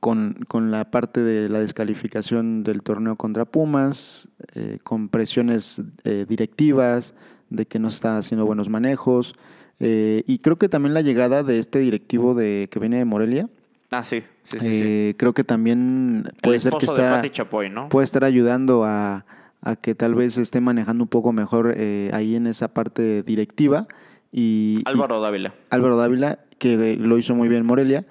[0.00, 6.26] con, con la parte de la descalificación del torneo contra Pumas, eh, con presiones eh,
[6.28, 7.14] directivas,
[7.50, 9.34] de que no está haciendo buenos manejos,
[9.80, 13.48] eh, y creo que también la llegada de este directivo de que viene de Morelia,
[13.90, 14.60] Ah, sí, sí, sí.
[14.60, 14.66] sí.
[14.66, 17.88] eh, creo que también puede ser que está, Pati Chapoy, ¿no?
[17.90, 19.24] puede estar ayudando a,
[19.60, 23.86] a que tal vez esté manejando un poco mejor eh, ahí en esa parte directiva.
[24.32, 25.54] Y, Álvaro Dávila.
[25.70, 28.04] Álvaro Dávila, que lo hizo muy bien en Morelia.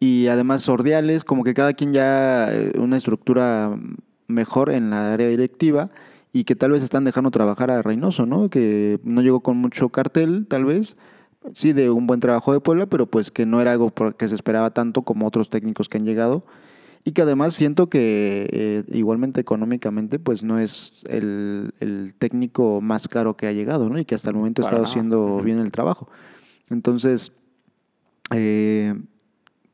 [0.00, 3.76] Y además Ordiales, como que cada quien ya eh, una estructura
[4.28, 5.90] mejor en la área directiva
[6.32, 8.48] y que tal vez están dejando trabajar a Reynoso, ¿no?
[8.48, 10.96] Que no llegó con mucho cartel, tal vez.
[11.52, 14.34] Sí, de un buen trabajo de Puebla, pero pues que no era algo que se
[14.34, 16.44] esperaba tanto como otros técnicos que han llegado.
[17.04, 23.08] Y que además siento que eh, igualmente económicamente pues no es el, el técnico más
[23.08, 23.98] caro que ha llegado, ¿no?
[23.98, 26.10] Y que hasta el momento ha estado haciendo bien el trabajo.
[26.68, 27.32] Entonces,
[28.34, 28.94] eh,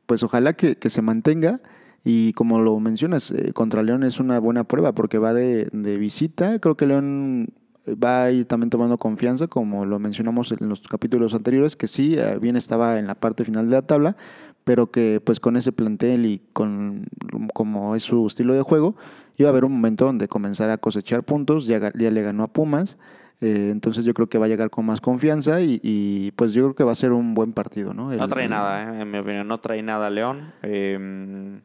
[0.05, 1.61] pues ojalá que, se mantenga.
[2.03, 6.59] Y como lo mencionas, eh, contra León es una buena prueba porque va de, visita.
[6.59, 7.49] Creo que León
[7.87, 12.15] va a ir también tomando confianza, como lo mencionamos en los capítulos anteriores, que sí,
[12.17, 14.15] eh, bien estaba en la parte final de la tabla,
[14.63, 17.05] pero que pues con ese plantel y con
[17.53, 18.95] como es su estilo de juego,
[19.37, 22.97] iba a haber un momento donde comenzara a cosechar puntos, ya le ganó a Pumas,
[23.41, 26.63] eh, entonces yo creo que va a llegar con más confianza y, y, pues yo
[26.63, 28.11] creo que va a ser un buen partido, ¿no?
[28.11, 29.01] No trae el- nada, ¿eh?
[29.01, 30.53] en mi opinión, no trae nada León.
[30.63, 31.59] Eh,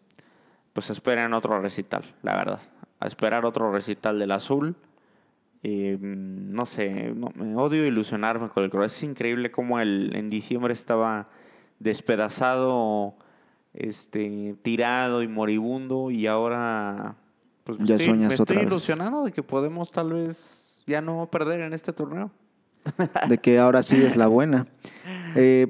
[0.73, 2.61] pues esperen otro recital, la verdad.
[3.01, 4.75] A esperar otro recital del azul.
[5.63, 8.87] Eh, no sé, no, me odio ilusionarme con el Cruz.
[8.87, 11.27] Es increíble cómo el, en diciembre estaba
[11.81, 13.15] despedazado,
[13.75, 17.15] este, tirado y moribundo y ahora
[17.65, 18.67] pues Ya estoy, sueñas me estoy otra vez.
[18.67, 20.60] ilusionando de que podemos tal vez
[20.91, 22.31] ya no perder en este torneo.
[23.29, 24.67] de que ahora sí es la buena.
[25.35, 25.69] Eh,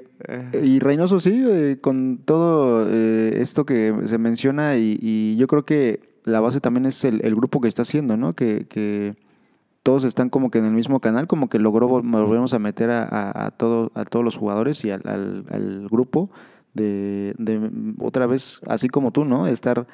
[0.63, 5.65] y Reynoso sí, eh, con todo eh, esto que se menciona y, y yo creo
[5.65, 8.33] que la base también es el, el grupo que está haciendo, ¿no?
[8.35, 9.17] Que, que
[9.83, 12.91] todos están como que en el mismo canal, como que logró vol- volvemos a meter
[12.91, 16.31] a, a, a todo, a todos los jugadores y al, al- al grupo
[16.75, 19.47] de, de otra vez, así como tú, ¿no?
[19.47, 19.87] Estar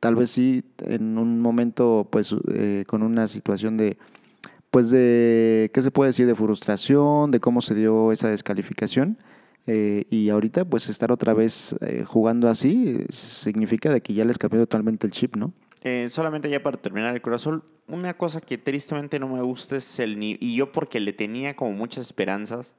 [0.00, 3.98] tal vez sí en un momento pues eh, con una situación de
[4.72, 6.26] pues de, ¿qué se puede decir?
[6.26, 9.18] De frustración, de cómo se dio esa descalificación.
[9.66, 14.38] eh, y ahorita, pues estar otra vez eh, jugando así significa de que ya les
[14.38, 15.52] cambió totalmente el chip, ¿no?
[15.82, 19.76] Eh, solamente ya para terminar el Cruz Azul, una cosa que tristemente no me gusta
[19.76, 22.74] es el y yo porque le tenía como muchas esperanzas,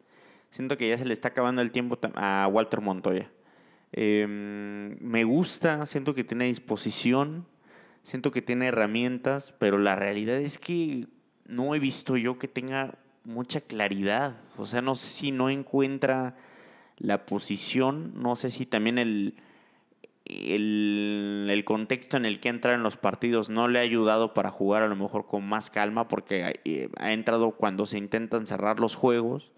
[0.50, 3.30] siento que ya se le está acabando el tiempo a Walter Montoya.
[3.92, 7.46] Eh, me gusta, siento que tiene disposición,
[8.04, 11.08] siento que tiene herramientas, pero la realidad es que
[11.48, 14.36] no he visto yo que tenga mucha claridad.
[14.58, 16.36] O sea, no sé si no encuentra
[16.98, 19.36] la posición, no sé si también el,
[20.26, 24.50] el, el contexto en el que entra en los partidos no le ha ayudado para
[24.50, 28.80] jugar a lo mejor con más calma porque eh, ha entrado cuando se intentan cerrar
[28.80, 29.52] los juegos.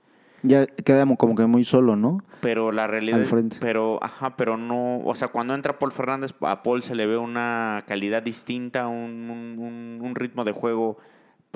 [0.43, 2.23] Ya queda como que muy solo, ¿no?
[2.41, 3.57] Pero la realidad, Al frente.
[3.59, 7.17] pero ajá, pero no, o sea, cuando entra Paul Fernández, a Paul se le ve
[7.17, 10.97] una calidad distinta, un- un ritmo de juego,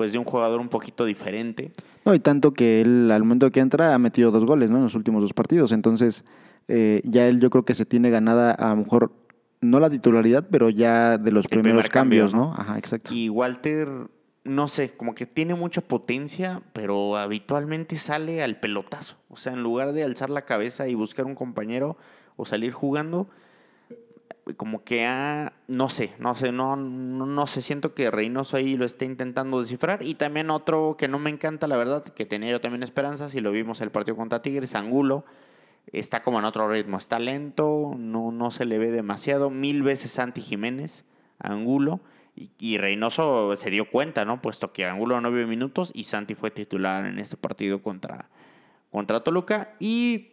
[0.00, 1.72] pues de un jugador un poquito diferente.
[2.06, 4.78] No, y tanto que él al momento que entra ha metido dos goles, ¿no?
[4.78, 5.72] En los últimos dos partidos.
[5.72, 6.24] Entonces,
[6.68, 9.12] eh, ya él yo creo que se tiene ganada a lo mejor,
[9.60, 12.46] no la titularidad, pero ya de los El primeros primer cambio, cambios, ¿no?
[12.46, 12.54] ¿no?
[12.54, 13.12] Ajá, exacto.
[13.12, 13.90] Y Walter,
[14.42, 19.16] no sé, como que tiene mucha potencia, pero habitualmente sale al pelotazo.
[19.28, 21.98] O sea, en lugar de alzar la cabeza y buscar un compañero
[22.36, 23.28] o salir jugando,
[24.56, 28.76] como que ha, no sé, no sé, no, no, no sé, siento que Reynoso ahí
[28.76, 30.02] lo está intentando descifrar.
[30.02, 33.40] Y también otro que no me encanta, la verdad, que tenía yo también esperanzas, y
[33.40, 35.24] lo vimos el partido contra Tigres, Angulo,
[35.92, 40.10] está como en otro ritmo, está lento, no, no se le ve demasiado, mil veces
[40.12, 41.04] Santi Jiménez,
[41.38, 42.00] Angulo,
[42.36, 44.40] y, y Reynoso se dio cuenta, ¿no?
[44.40, 48.28] Puesto que Angulo nueve minutos y Santi fue titular en este partido contra,
[48.92, 50.29] contra Toluca, y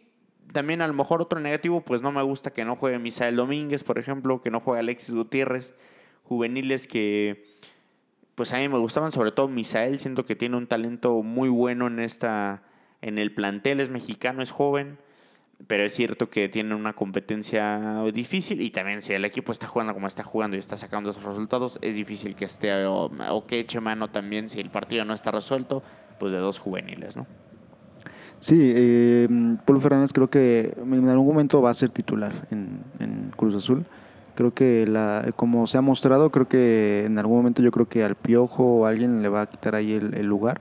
[0.52, 3.84] también a lo mejor otro negativo, pues no me gusta que no juegue Misael Domínguez,
[3.84, 5.74] por ejemplo, que no juegue Alexis Gutiérrez,
[6.24, 7.58] juveniles que
[8.34, 11.88] pues a mí me gustaban, sobre todo Misael, siento que tiene un talento muy bueno
[11.88, 12.62] en esta
[13.02, 14.98] en el plantel, es mexicano, es joven,
[15.66, 19.92] pero es cierto que tiene una competencia difícil y también si el equipo está jugando
[19.92, 23.10] como está jugando y está sacando esos resultados, es difícil que esté o,
[23.46, 25.82] que eche mano también si el partido no está resuelto,
[26.20, 27.26] pues de dos juveniles, ¿no?
[28.40, 29.28] Sí, eh,
[29.64, 33.84] Pablo Fernández creo que en algún momento va a ser titular en, Cruz Azul.
[34.34, 38.04] Creo que la, como se ha mostrado, creo que en algún momento yo creo que
[38.04, 40.60] al Piojo o alguien le va a quitar ahí el, lugar.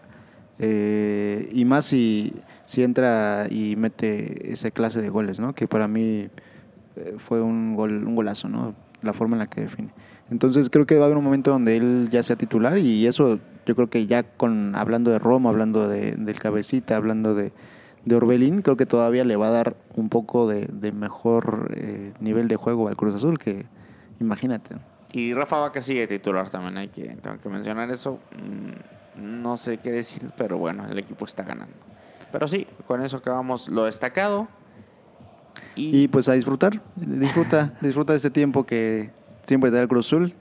[0.60, 2.34] Eh, y más si,
[2.66, 5.54] si entra y mete esa clase de goles, ¿no?
[5.54, 6.30] Que para mí
[6.96, 8.74] eh, fue un, gol, un golazo, ¿no?
[9.04, 9.90] La forma en la que define.
[10.32, 13.40] Entonces creo que va a haber un momento donde él ya sea titular y eso
[13.68, 17.52] yo creo que ya con hablando de Romo, hablando de, del cabecita, hablando de,
[18.06, 22.48] de Orbelín, creo que todavía le va a dar un poco de, mejor eh, nivel
[22.48, 23.66] de juego al Cruz Azul, que
[24.22, 24.78] imagínate.
[25.12, 28.20] Y Rafa Vaca sigue titular también, hay que, tengo que mencionar eso.
[28.38, 31.76] Mm, no sé qué decir, pero bueno, el equipo está ganando.
[32.32, 34.48] Pero sí, con eso acabamos lo destacado.
[35.76, 39.12] Y, pues a disfrutar, disfruta, disfruta de este tiempo que
[39.44, 40.34] siempre te da el Cruz Azul,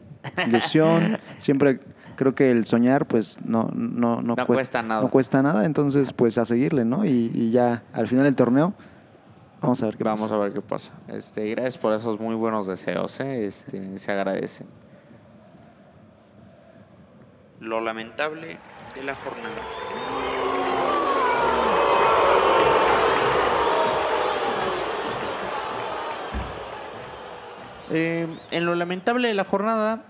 [0.46, 1.80] ilusión, siempre
[2.16, 5.02] creo que el soñar pues no, no, no, cuesta, nada.
[5.02, 7.04] No cuesta nada, entonces pues a seguirle, ¿no?
[7.04, 8.74] Y, ya al final del torneo
[9.60, 10.34] vamos a ver qué vamos pasa.
[10.34, 10.92] a ver qué pasa.
[11.08, 13.46] Este, gracias por esos muy buenos deseos, ¿eh?
[13.46, 14.66] este, se agradecen.
[17.60, 18.58] Lo lamentable
[18.94, 19.54] de la jornada.
[27.90, 30.02] Eh, en lo lamentable de la jornada,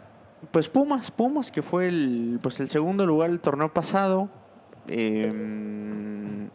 [0.50, 4.28] pues Pumas, Pumas, que fue el, pues el segundo lugar del torneo pasado.
[4.86, 6.48] Em,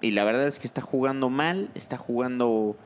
[0.00, 2.76] y la verdad es que está jugando mal, está jugando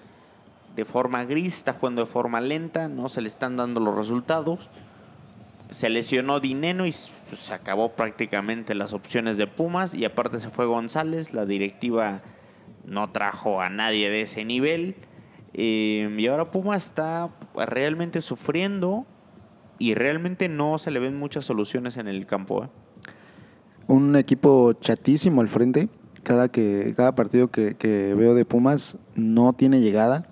[0.75, 4.69] de forma gris, está jugando de forma lenta, no se le están dando los resultados.
[5.71, 6.95] Se lesionó Dineno y
[7.29, 9.95] pues, se acabó prácticamente las opciones de Pumas.
[9.95, 12.21] Y aparte se fue González, la directiva
[12.85, 14.97] no trajo a nadie de ese nivel.
[15.55, 19.07] Em, y ahora Pumas está realmente sufriendo
[19.79, 22.65] y realmente no se le ven muchas soluciones en el campo.
[22.65, 22.69] ¿eh?
[23.87, 25.89] Un equipo chatísimo al frente.
[26.23, 27.75] Cada, que, cada partido que,
[28.17, 30.29] veo de Pumas no tiene llegada.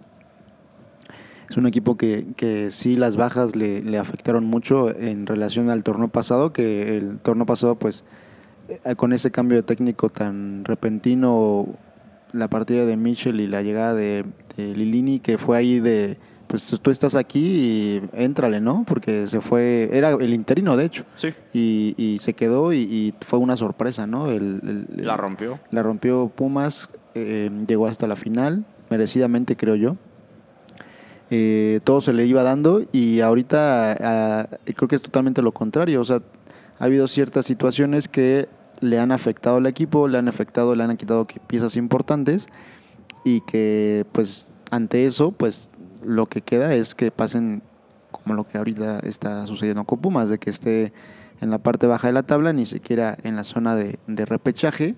[1.49, 6.07] Es un equipo que, que sí las bajas le, afectaron mucho en relación al torneo
[6.07, 8.05] pasado, que el torneo pasado pues
[8.69, 11.67] eh, con ese cambio de técnico tan repentino,
[12.33, 14.25] la partida de Michel y la llegada de
[14.57, 16.19] Lilini, que fue ahí de
[16.51, 18.85] pues tú estás aquí y éntrale, ¿no?
[18.85, 21.05] Porque se fue, era el interino de hecho.
[21.15, 21.33] Sí.
[21.53, 24.29] Y, se quedó y, fue una sorpresa, ¿no?
[24.29, 25.61] El, la rompió.
[25.71, 29.97] La rompió Pumas, eh, llegó hasta la final, merecidamente creo yo.
[31.31, 36.01] Eh, todo se le iba dando y ahorita creo que es totalmente lo contrario.
[36.01, 36.21] O sea,
[36.81, 38.49] ha habido ciertas situaciones que
[38.81, 42.49] le han afectado al equipo, le han afectado, le han quitado piezas importantes
[43.25, 45.71] y que pues ante eso pues
[46.05, 47.63] lo que queda es que pasen
[48.11, 50.93] como lo que ahorita está sucediendo con Pumas, de que esté
[51.41, 54.95] en la parte baja de la tabla, ni siquiera en la zona de, repechaje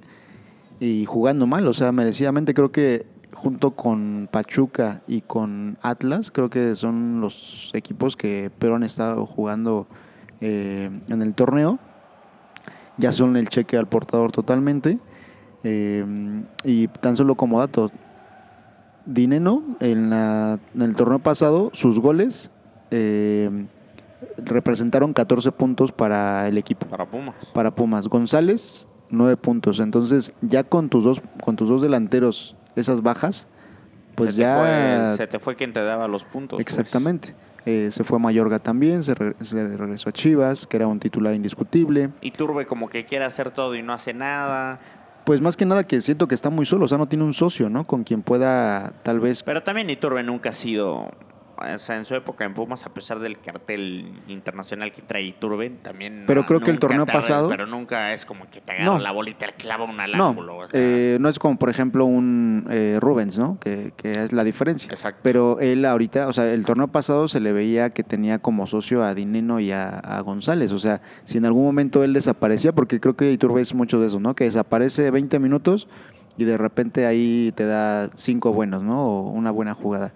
[0.80, 1.66] y jugando mal.
[1.66, 7.70] O sea, merecidamente creo que junto con Pachuca y con Atlas, creo que son los
[7.74, 9.86] equipos que pero han estado jugando
[10.40, 11.78] eh, en el torneo.
[12.98, 14.98] Ya son el cheque al portador totalmente.
[15.64, 16.04] Eh,
[16.64, 17.90] y tan solo como dato,
[19.06, 22.50] Dineno en, el torneo pasado, sus goles
[22.90, 23.66] eh,
[24.36, 26.86] representaron 14 puntos para el equipo.
[26.86, 27.34] Para Pumas.
[27.52, 28.08] Para Pumas.
[28.08, 29.80] González, 9 puntos.
[29.80, 33.48] Entonces, ya con tus dos, con tus dos delanteros, esas bajas,
[34.14, 35.16] pues ya.
[35.16, 36.58] se te fue quien te daba los puntos.
[36.58, 36.66] Pues.
[36.66, 37.34] Exactamente.
[37.64, 42.10] Eh, se fue Mayorga también, se, se, regresó a Chivas, que era un titular indiscutible.
[42.20, 44.80] Y Turbe como que quiere hacer todo y no hace nada.
[45.24, 47.34] Pues más que nada que siento que está muy solo, o sea, no tiene un
[47.34, 47.84] socio, ¿no?
[47.84, 49.42] Con quien pueda tal vez...
[49.42, 51.10] Pero también Iturbe nunca ha sido
[51.62, 55.70] o sea, en su época en Pumas, a pesar del cartel internacional que trae Iturbe,
[55.70, 56.24] también.
[56.26, 57.48] Pero creo que el torneo pasado.
[57.48, 60.58] Pero nunca es como que te agarra la bolita y te clava un ángulo.
[60.58, 63.58] No, eh, no es como, por ejemplo, un eh, Rubens, ¿no?
[63.58, 64.90] Que, que, es la diferencia.
[64.90, 65.20] Exacto.
[65.22, 69.02] Pero él ahorita, o sea, el torneo pasado se le veía que tenía como socio
[69.04, 70.72] a Dineno y a, a González.
[70.72, 74.08] O sea, si en algún momento él desaparecía, porque creo que Iturbe es mucho de
[74.08, 74.34] eso, ¿no?
[74.34, 75.88] Que desaparece 20 minutos
[76.36, 79.04] y de repente ahí te da cinco buenos, ¿no?
[79.04, 80.12] O una buena jugada.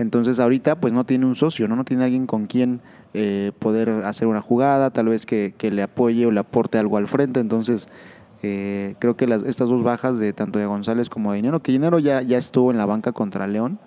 [0.00, 1.76] Entonces ahorita pues no tiene un socio, ¿no?
[1.76, 2.80] No tiene alguien con quien
[3.12, 7.06] eh, poder hacer una jugada, tal vez que, le apoye o le aporte algo al
[7.06, 7.40] frente.
[7.40, 7.88] Entonces
[8.42, 11.72] Eh, creo que las, estas dos bajas de tanto de González como de Dinero, que
[11.72, 13.78] Dinero ya, ya estuvo en la banca contra León,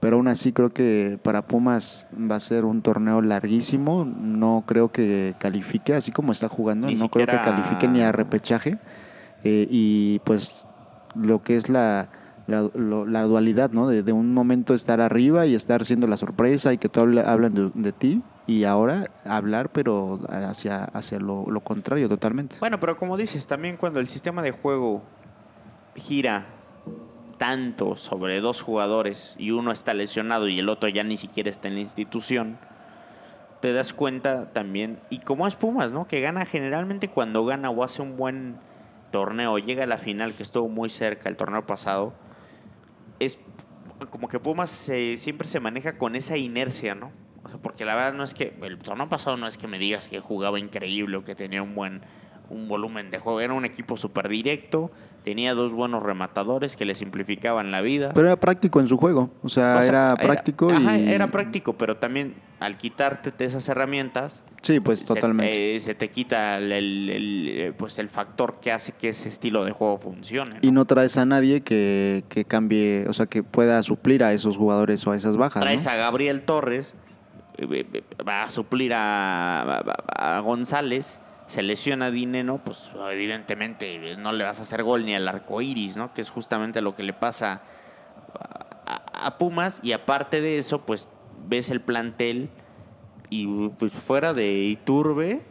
[0.00, 4.04] pero aún así creo que para Pumas va a ser un torneo larguísimo.
[4.04, 8.10] No creo que califique, así como está jugando, Ni no creo que califique ni a
[8.10, 8.78] repechaje.
[9.44, 10.66] Eh, y pues
[11.14, 12.08] lo que es la,
[12.46, 13.88] la, lo- la dualidad, ¿no?
[13.88, 17.54] De, un momento estar arriba y estar siendo la sorpresa y que todo habla- hablan
[17.54, 22.56] de, de ti y ahora hablar, pero hacia, hacia lo, lo contrario totalmente.
[22.60, 25.02] Bueno, pero como dices, también cuando el sistema de juego
[25.94, 26.46] gira
[27.38, 31.68] tanto sobre dos jugadores y uno está lesionado y el otro ya ni siquiera está
[31.68, 32.58] en la institución,
[33.60, 36.06] te das cuenta también, y como es Pumas, ¿no?
[36.06, 38.56] Que gana generalmente cuando gana o hace un buen
[39.10, 42.12] torneo, llega a la final que estuvo muy cerca el torneo pasado,
[43.24, 43.38] es
[44.10, 47.12] como que Pumas se- siempre se maneja con esa inercia, ¿no?
[47.44, 49.78] O sea, porque la verdad no es que el torneo pasado no es que me
[49.78, 52.02] digas que jugaba increíble o que tenía un buen
[52.50, 54.90] un volumen de juego, era un equipo súper directo,
[55.24, 58.12] tenía dos buenos rematadores que le simplificaban la vida.
[58.14, 61.08] Pero era práctico en su juego, o sea, O sea, era práctico ajá, y...
[61.08, 65.76] era práctico, pero también al quitarte esas herramientas, Sí, pues se- totalmente.
[65.76, 69.28] eh, Se, te quita el, el- el, eh, pues el factor que hace que ese
[69.28, 70.56] estilo de juego funcione.
[70.62, 74.56] Y no traes a nadie que, que cambie, o sea, que pueda suplir a esos
[74.56, 75.62] jugadores o a esas bajas.
[75.62, 75.90] Traes ¿no?
[75.90, 76.94] a Gabriel Torres,
[77.58, 84.32] eh, eh, va a suplir a, a- a González, se lesiona Dineno, pues evidentemente no
[84.32, 86.12] le vas a hacer gol ni al arco iris, ¿no?
[86.14, 87.62] Que es justamente lo que le pasa
[89.12, 89.80] a, Pumas.
[89.82, 91.08] Y aparte de eso, pues
[91.46, 92.50] ves el plantel
[93.30, 95.42] y pues fuera de Iturbe.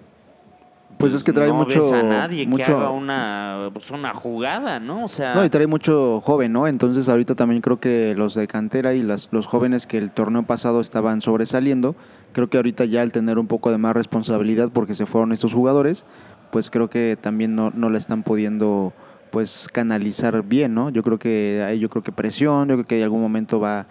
[1.00, 4.80] Pues es que trae no mucho- ves a nadie que haga una, pues una jugada,
[4.80, 5.06] ¿no?
[5.06, 6.68] O sea, No, y trae mucho joven, ¿no?
[6.68, 10.44] Entonces ahorita también creo que los de cantera y las, los jóvenes que el torneo
[10.44, 11.96] pasado estaban sobresaliendo,
[12.34, 15.54] creo que ahorita ya al tener un poco de más responsabilidad porque se fueron estos
[15.54, 16.06] jugadores,
[16.52, 18.94] pues creo que también no, no la están pudiendo
[19.32, 20.90] pues canalizar bien, ¿no?
[20.90, 23.88] Yo creo que hay yo creo que presión, yo creo que en algún momento va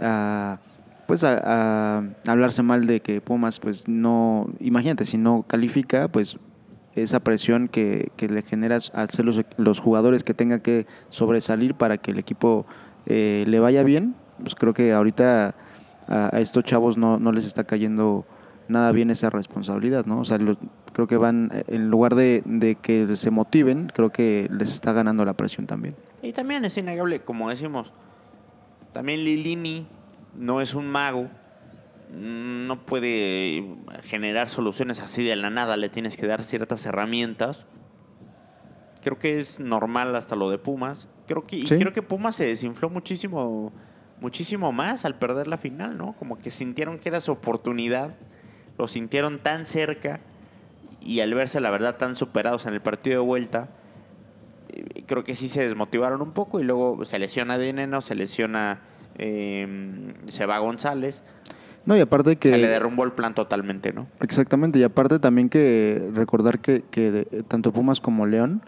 [0.00, 0.60] a
[1.06, 6.38] pues a, hablarse mal de que Pumas pues no, imagínate, si no califica, pues
[6.94, 11.74] esa presión que, que le generas al ser los, los jugadores que tengan que sobresalir
[11.74, 12.66] para que el equipo
[13.04, 15.54] eh, le vaya bien, pues creo que ahorita
[16.08, 18.24] a, a estos chavos no, no les está cayendo
[18.68, 20.20] nada bien esa responsabilidad, ¿no?
[20.20, 20.56] O sea, lo-
[20.92, 24.92] creo que van, eh, en lugar de, de que se motiven, creo que les está
[24.92, 25.94] ganando la presión también.
[26.22, 27.92] Y también es innegable, como decimos,
[28.92, 29.86] también Lilini
[30.34, 31.28] no es un mago,
[32.12, 33.64] no puede
[34.04, 37.66] generar soluciones así de la nada, le tienes que dar ciertas herramientas.
[39.02, 41.08] Creo que es normal hasta lo de Pumas.
[41.26, 43.72] Creo que, y creo que Pumas se desinfló muchísimo,
[44.20, 46.14] muchísimo más al perder la final, ¿no?
[46.18, 48.14] Como que sintieron que era su oportunidad,
[48.78, 50.20] lo sintieron tan cerca
[51.00, 53.68] y al verse la verdad tan superados en el partido de vuelta,
[54.70, 58.80] eh, creo que sí se desmotivaron un poco y luego se lesiona Dineno, se lesiona
[59.18, 61.22] eh, se va González,
[61.86, 62.50] No, y aparte que...
[62.50, 64.06] se le derrumbó el plan totalmente, ¿no?
[64.20, 68.60] Exactamente, y aparte también que recordar que, que de- tanto Pumas como León,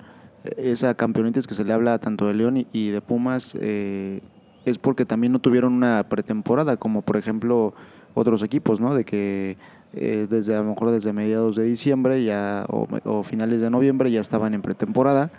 [0.44, 4.20] eh, esa campeonitis que se le habla tanto de León y, y de Pumas, eh,
[4.68, 7.74] es porque también no tuvieron una pretemporada, como por ejemplo
[8.14, 8.94] otros equipos, ¿no?
[8.94, 9.56] De que
[9.94, 14.20] eh, desde a lo mejor desde mediados de diciembre ya o, finales de noviembre ya
[14.20, 15.30] estaban en pretemporada.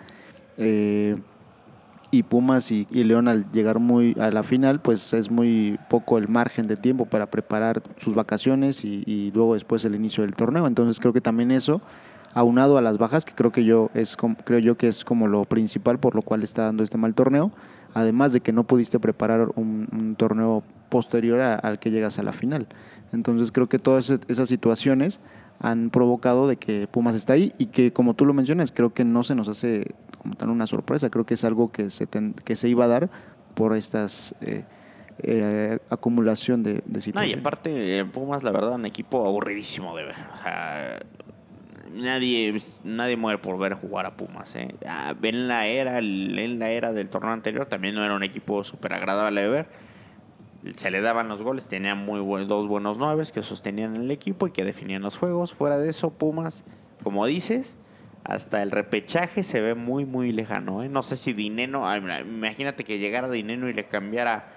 [0.57, 1.17] eh,
[2.11, 6.27] y Pumas y, León al llegar muy a la final, pues es muy poco el
[6.27, 10.65] margen de tiempo para preparar sus vacaciones y luego después el inicio del torneo.
[10.65, 11.84] Entonces creo que también eso,
[12.34, 15.27] aunado a las bajas, que creo que yo es com- creo yo que es como
[15.27, 17.51] lo principal por lo cual está dando este mal torneo,
[17.93, 22.23] además de que no pudiste preparar un, un torneo posterior a- al que llegas a
[22.23, 22.67] la final.
[23.11, 25.19] Entonces creo que todas ese- esas situaciones
[25.59, 29.03] han provocado de que Pumas está ahí y que como tú lo mencionas, creo que
[29.03, 32.34] no se nos hace como tal una sorpresa, creo que es algo que se, ten-
[32.34, 33.09] que se iba a dar
[33.55, 34.63] por estas eh,
[35.21, 37.39] eh, acumulación de, de No, y situaciones.
[37.39, 40.15] aparte, eh, Pumas, la verdad, un equipo aburridísimo de ver.
[40.39, 40.99] O sea,
[41.93, 44.55] nadie, nadie muere por ver jugar a Pumas.
[44.55, 44.75] ¿eh?
[44.85, 48.63] Ah, En la era, en la era del torneo anterior también no era un equipo
[48.63, 49.67] súper agradable de ver.
[50.75, 54.51] Se le daban los goles, tenía muy dos buenos nueves que sostenían el equipo y
[54.51, 55.53] que definían los juegos.
[55.53, 56.65] Fuera de eso, Pumas,
[57.01, 57.77] como dices,
[58.25, 60.83] hasta el repechaje se ve muy, muy lejano.
[60.83, 60.89] ¿eh?
[60.89, 64.51] No sé si Dineno, imagínate que llegara Dineno y le cambiara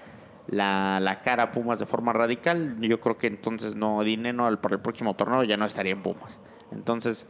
[0.48, 2.76] la, la cara a Pumas de forma radical.
[2.80, 6.40] Yo creo que entonces no, Dineno para el próximo torneo ya no estaría en Pumas.
[6.74, 7.26] Entonces,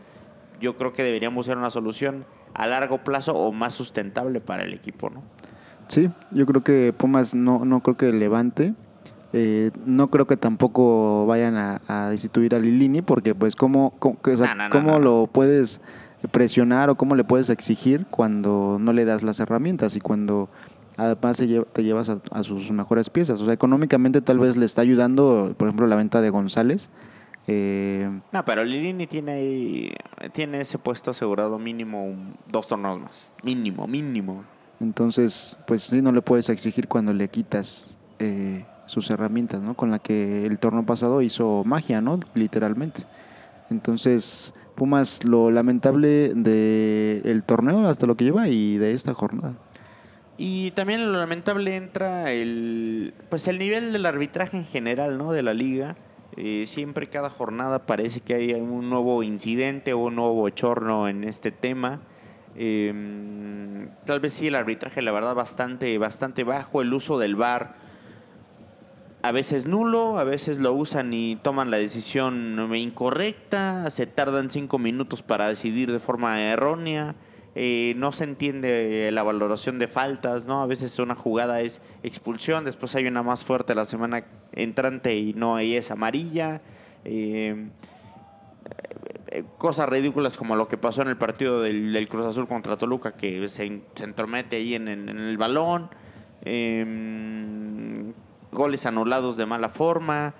[0.61, 2.25] yo creo que deberíamos ser una solución
[2.55, 5.23] a largo plazo o más sustentable para el equipo, ¿no?
[5.89, 8.75] Sí, yo creo que Pumas no, no creo que levante.
[9.35, 14.21] Eh, no creo que tampoco vayan a, a destituir a Lilini porque pues cómo, cómo,
[14.21, 15.05] que, o sea, No, no, no, cómo no, no.
[15.05, 15.81] lo puedes
[16.31, 20.49] presionar o cómo le puedes exigir cuando no le das las herramientas y cuando
[20.97, 23.41] además te llevas a, sus mejores piezas.
[23.41, 26.91] O sea, económicamente tal vez le está ayudando, por ejemplo, la venta de González.
[27.47, 29.95] Eh, no, pero Lilini tiene,
[30.33, 32.15] tiene ese puesto asegurado mínimo
[32.49, 33.27] dos torneos más.
[33.43, 34.45] Mínimo, mínimo.
[34.81, 39.75] Entonces, pues sí, no le puedes exigir cuando le quitas eh, sus herramientas, ¿no?
[39.75, 42.21] Con la que el torneo pasado hizo magia, ¿no?
[42.35, 43.05] Literalmente.
[43.71, 49.55] Entonces, Pumas, lo lamentable del torneo hasta lo que lleva y de esta jornada.
[50.39, 55.33] Y también lo lamentable entra el pues el nivel del arbitraje en general, ¿no?
[55.33, 55.97] De la liga.
[56.37, 61.25] Eh, siempre cada jornada parece que hay un nuevo incidente o un nuevo bochorno en
[61.25, 62.01] este tema.
[62.55, 66.83] Em, tal vez sí el arbitraje, la verdad, bastante, bastante bajo.
[66.83, 67.83] El uso del VAR
[69.23, 74.79] a veces nulo, a veces lo usan y toman la decisión incorrecta, se tardan cinco
[74.79, 77.15] minutos para decidir de forma errónea.
[77.55, 80.63] Eh, no se entiende la valoración de faltas, ¿no?
[80.63, 85.35] A veces una jugada es expulsión, después hay una más fuerte la semana entrante y
[85.35, 86.63] no hay es amarilla.
[87.05, 87.69] Eh,
[89.29, 93.13] eh, cosas ridículas como lo que pasó en el partido del, Cruz Azul contra Toluca,
[93.13, 95.91] que se, entromete ahí en, el balón.
[96.45, 98.15] Em,
[98.51, 100.35] goles anulados de mala forma.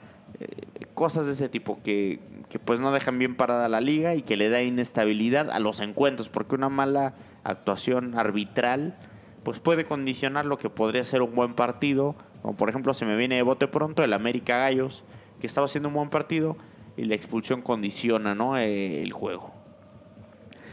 [0.95, 2.21] cosas de ese tipo que,
[2.53, 5.81] que pues no dejan bien parada la liga y que le da inestabilidad a los
[5.81, 8.95] encuentros, porque una mala actuación arbitral
[9.43, 13.17] pues puede condicionar lo que podría ser un buen partido, como por ejemplo se me
[13.17, 15.03] viene de bote pronto el América Gallos,
[15.41, 16.59] que estaba haciendo un buen partido
[16.99, 18.59] y la expulsión condiciona ¿no?
[18.59, 19.55] Eh, el juego.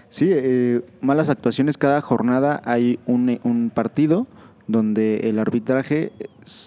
[0.10, 4.28] Sí, eh, malas actuaciones cada jornada hay un, un partido
[4.68, 6.12] donde el arbitraje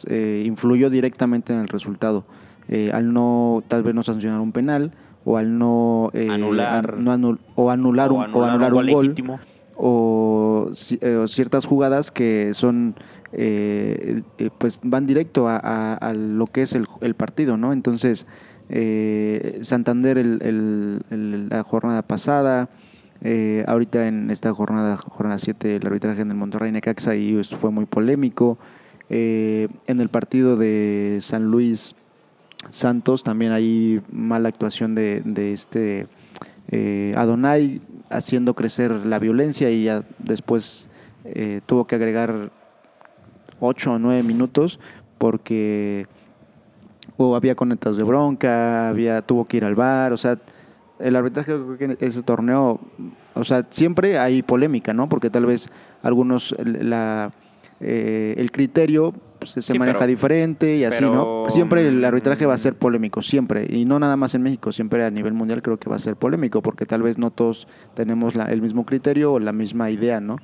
[0.09, 2.25] eh, influyó directamente en el resultado.
[2.75, 4.93] Eh, al no tal vez no sancionar un penal
[5.27, 6.95] o al no eh, anular.
[7.55, 9.15] o anular un, o anular un, gol,
[9.77, 10.71] o,
[11.03, 12.95] eh, ciertas jugadas que son
[13.31, 18.27] pues van directo a, lo que es el, partido no entonces
[19.61, 22.71] Santander el, la jornada pasada
[23.67, 27.85] ahorita en esta jornada jornada 7 el arbitraje en el Monterrey Necaxa y fue muy
[27.85, 28.57] polémico
[29.11, 31.95] en el partido de San Luis
[32.71, 36.07] Santos, también hay mala actuación de, este
[36.69, 40.89] eh, Adonai haciendo crecer la violencia y ya después
[41.25, 42.51] eh, tuvo que agregar
[43.61, 44.79] 8 o 9 minutos
[45.19, 46.07] porque
[47.19, 50.39] había conectados de bronca, había, tuvo que ir al bar, o sea,
[50.99, 52.81] el arbitraje que ese torneo,
[53.35, 55.09] o sea, siempre hay polémica, ¿no?
[55.09, 55.69] Porque tal vez
[56.03, 57.33] algunos la,
[57.83, 61.47] eh, el criterio pues, se maneja diferente y así, ¿no?
[61.49, 63.67] Siempre el arbitraje va a ser polémico, siempre.
[63.69, 66.17] Y no nada más en México, siempre a nivel mundial creo que va a ser
[66.17, 70.37] polémico, porque tal vez no todos tenemos el mismo criterio o la misma idea, ¿no?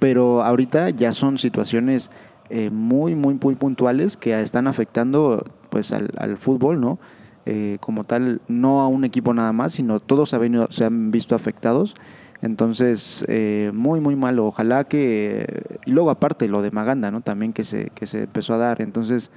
[0.00, 2.10] Pero ahorita ya son situaciones
[2.48, 6.98] eh, muy, muy, muy puntuales que están afectando pues al, fútbol, ¿no?
[7.46, 10.34] Eh, como tal, no a un equipo nada más, sino todos
[10.70, 11.94] se han visto afectados.
[12.42, 14.46] Entonces, eh, muy, muy malo.
[14.46, 15.78] Ojalá que...
[15.84, 17.20] Y luego aparte lo de Maganda, ¿no?
[17.20, 18.80] También que se, que se empezó a dar.
[18.80, 19.30] Entonces,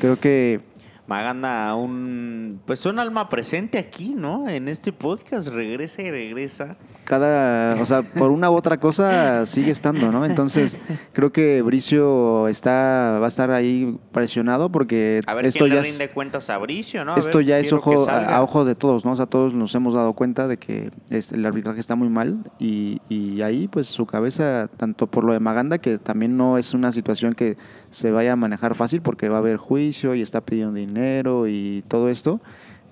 [0.00, 0.60] creo que
[1.06, 4.48] Maganda, un, pues un alma presente aquí, ¿no?
[4.48, 6.76] En este podcast, regresa y regresa.
[7.04, 10.24] Cada, o sea, por una u otra cosa sigue estando, ¿no?
[10.24, 10.76] Entonces,
[11.12, 15.82] creo que Bricio está, va a estar ahí presionado porque a ver esto quién ya
[15.82, 17.16] le rinde cuentas a Bricio, ¿no?
[17.16, 19.12] esto ya es ojo, a, ojos de todos, ¿no?
[19.12, 23.00] O sea, todos nos hemos dado cuenta de que el arbitraje está muy mal y,
[23.08, 26.92] y ahí, pues, su cabeza, tanto por lo de Maganda, que también no es una
[26.92, 27.56] situación que
[27.90, 31.84] se vaya a manejar fácil porque va a haber juicio y está pidiendo dinero y
[31.88, 32.40] todo esto,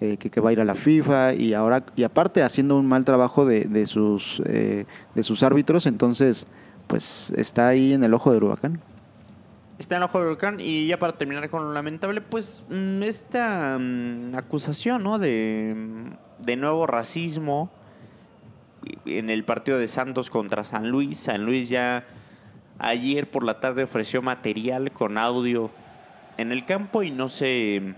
[0.03, 3.05] eh, que, va a ir a la FIFA y ahora y aparte haciendo un mal
[3.05, 6.47] trabajo de, sus eh, de sus árbitros, entonces
[6.87, 8.81] pues está ahí en el ojo del huracán.
[9.79, 13.03] Está en el ojo del huracán y ya para terminar con lo lamentable, pues mm,
[13.03, 15.19] esta mm, acusación, ¿no?
[15.19, 15.75] De,
[16.39, 17.71] de nuevo racismo
[19.07, 21.19] en el partido de Santos contra San Luis.
[21.19, 22.05] San Luis ya
[22.83, 25.71] Ayer por la tarde ofreció material con audio
[26.37, 27.95] en el campo y no se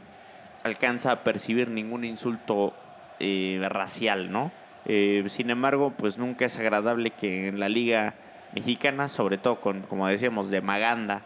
[0.65, 2.75] alcanza a percibir ningún insulto
[3.21, 4.51] eh, racial, ¿no?
[4.87, 8.15] Eh, sin embargo, pues nunca es agradable que en la liga
[8.55, 11.23] mexicana, sobre todo con, como decíamos, de Maganda,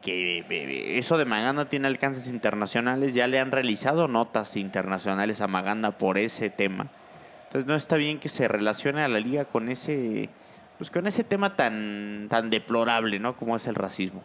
[0.00, 5.46] que eh, eso de Maganda tiene alcances internacionales, ya le han realizado notas internacionales a
[5.48, 6.88] Maganda por ese tema.
[7.46, 10.30] Entonces no está bien que se relacione a la liga con ese
[10.78, 13.36] pues con ese tema tan, tan deplorable, ¿no?
[13.36, 14.22] Como es el racismo.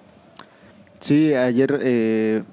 [1.00, 2.44] Sí, ayer eh,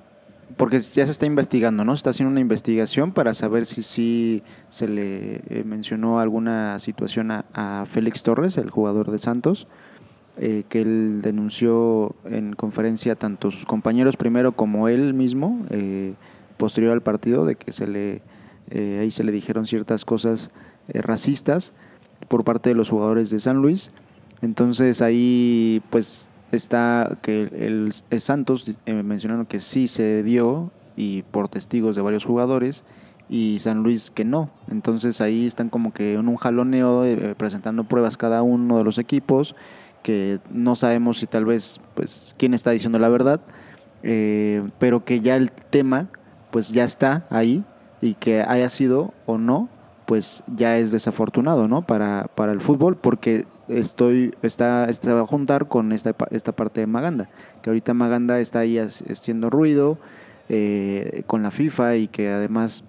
[0.57, 1.95] porque ya se está investigando, ¿no?
[1.97, 7.31] Se está haciendo una investigación para saber si sí se le eh, mencionó alguna situación
[7.31, 9.67] a, a Félix Torres, el jugador de Santos,
[10.37, 16.15] eh, que él denunció en conferencia tanto sus compañeros primero como él mismo, eh,
[16.57, 18.21] posterior al partido, de que se le
[18.71, 20.51] eh, ahí se le dijeron ciertas cosas
[20.89, 21.73] racistas
[22.27, 23.93] por parte de los jugadores de San Luis.
[24.43, 31.97] Entonces ahí pues está que el, Santos mencionaron que sí se dio y por testigos
[31.97, 32.85] de varios jugadores
[33.29, 34.51] y San Luis que no.
[34.71, 37.05] Entonces ahí están como que en un jaloneo
[37.37, 39.55] presentando pruebas cada uno de los equipos
[40.05, 43.41] que no sabemos si tal vez, pues, quién está diciendo la verdad,
[44.03, 46.11] eh, pero que ya el tema,
[46.53, 47.65] pues, ya está ahí
[48.03, 49.71] y que haya sido o no,
[50.07, 51.83] pues, ya es desafortunado, ¿no?
[51.83, 56.87] Para, para el fútbol, porque estoy, está, está a juntar con esta, esta parte de
[56.87, 57.31] Maganda,
[57.63, 59.99] que ahorita Maganda está ahí haciendo ruido
[60.49, 62.85] eh, con la FIFA y que además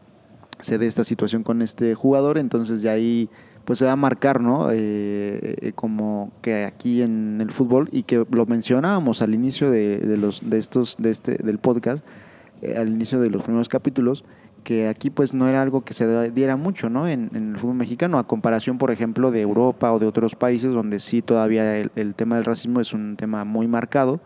[0.60, 3.30] se dé esta situación con este jugador, entonces ya ahí
[3.66, 4.70] pues se va a marcar, ¿no?
[4.72, 10.00] Eh, eh, como que aquí en el fútbol y que lo mencionábamos al inicio de,
[10.18, 12.06] los de estos de este del podcast,
[12.62, 14.24] eh, al inicio de los primeros capítulos,
[14.66, 17.08] que aquí pues no era algo que se diera mucho, ¿no?
[17.08, 21.00] En, el fútbol mexicano, a comparación, por ejemplo, de Europa o de otros países donde
[21.00, 24.20] sí todavía el, tema del racismo es un tema muy marcado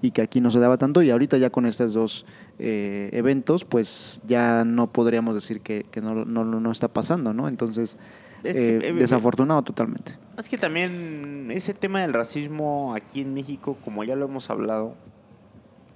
[0.00, 2.24] y que aquí no se daba tanto y ahorita ya con estos dos
[2.58, 7.48] eventos pues ya no podríamos decir que, no, no, no, está pasando, ¿no?
[7.48, 7.98] Entonces
[8.44, 10.12] eh, eh, desafortunado totalmente.
[10.38, 14.94] Es que también ese tema del racismo aquí en México, como ya lo hemos hablado,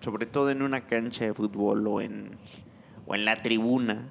[0.00, 2.30] sobre todo en una cancha de fútbol o en,
[3.06, 4.08] o en la tribuna,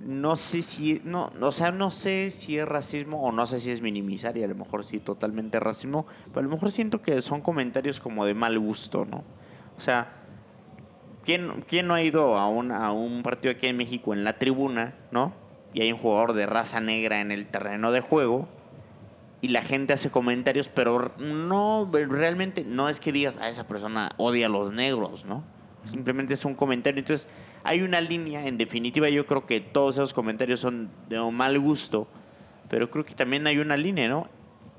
[0.00, 3.70] no sé si, no, o sea, no sé si es racismo o no sé si
[3.70, 7.22] es minimizar y a lo mejor sí totalmente racismo, pero a lo mejor siento que
[7.22, 9.24] son comentarios como de mal gusto, ¿no?
[9.78, 10.12] O sea,
[11.24, 14.38] ¿quién, quién no ha ido a un, a un partido aquí en México en la
[14.38, 15.44] tribuna, ¿no?
[15.74, 18.48] y hay un jugador de raza negra en el terreno de juego
[19.40, 23.66] y la gente hace comentarios, pero no, realmente no es que digas, a ah, esa
[23.66, 25.44] persona odia a los negros, ¿no?
[25.90, 27.00] Simplemente es un comentario.
[27.00, 27.28] Entonces,
[27.64, 32.06] hay una línea, en definitiva yo creo que todos esos comentarios son de mal gusto,
[32.68, 34.28] pero creo que también hay una línea, ¿no?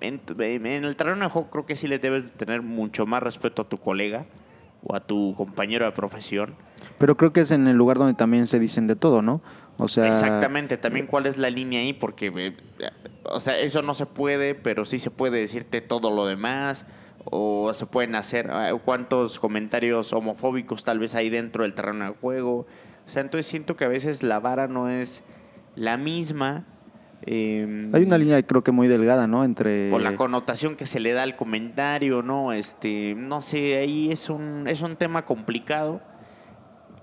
[0.01, 3.63] En, el terreno de juego creo que sí le debes de tener mucho más respeto
[3.63, 4.25] a tu colega
[4.83, 6.53] o a tu compañero de profesión.
[6.99, 9.41] Pero creo que es en el lugar donde también se dicen de todo, ¿no?
[9.77, 12.55] O sea, Exactamente, también cuál es la línea ahí, porque, eh,
[13.23, 16.86] o sea, eso no se puede, pero sí se puede decirte todo lo demás,
[17.26, 22.11] o se pueden hacer ah, cuántos comentarios homofóbicos tal vez hay dentro del terreno de
[22.11, 22.67] juego.
[23.05, 25.23] O sea, entonces siento que a veces la vara no es
[25.76, 26.65] la misma.
[27.23, 29.43] Em, hay una línea creo que muy delgada, ¿no?
[29.43, 29.89] Entre...
[29.89, 32.53] Por la connotación que se le da al comentario, ¿no?
[32.53, 36.01] Este, no sé, ahí es un, es un tema complicado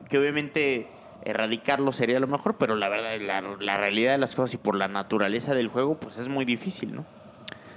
[0.08, 0.88] que obviamente
[1.24, 3.18] erradicarlo sería lo mejor, pero la verdad,
[3.60, 6.94] la, realidad de las cosas y por la naturaleza del juego, pues es muy difícil,
[6.94, 7.06] ¿no?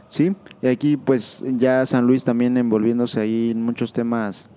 [0.07, 4.49] Sí, y aquí pues ya San Luis también envolviéndose ahí en muchos temas,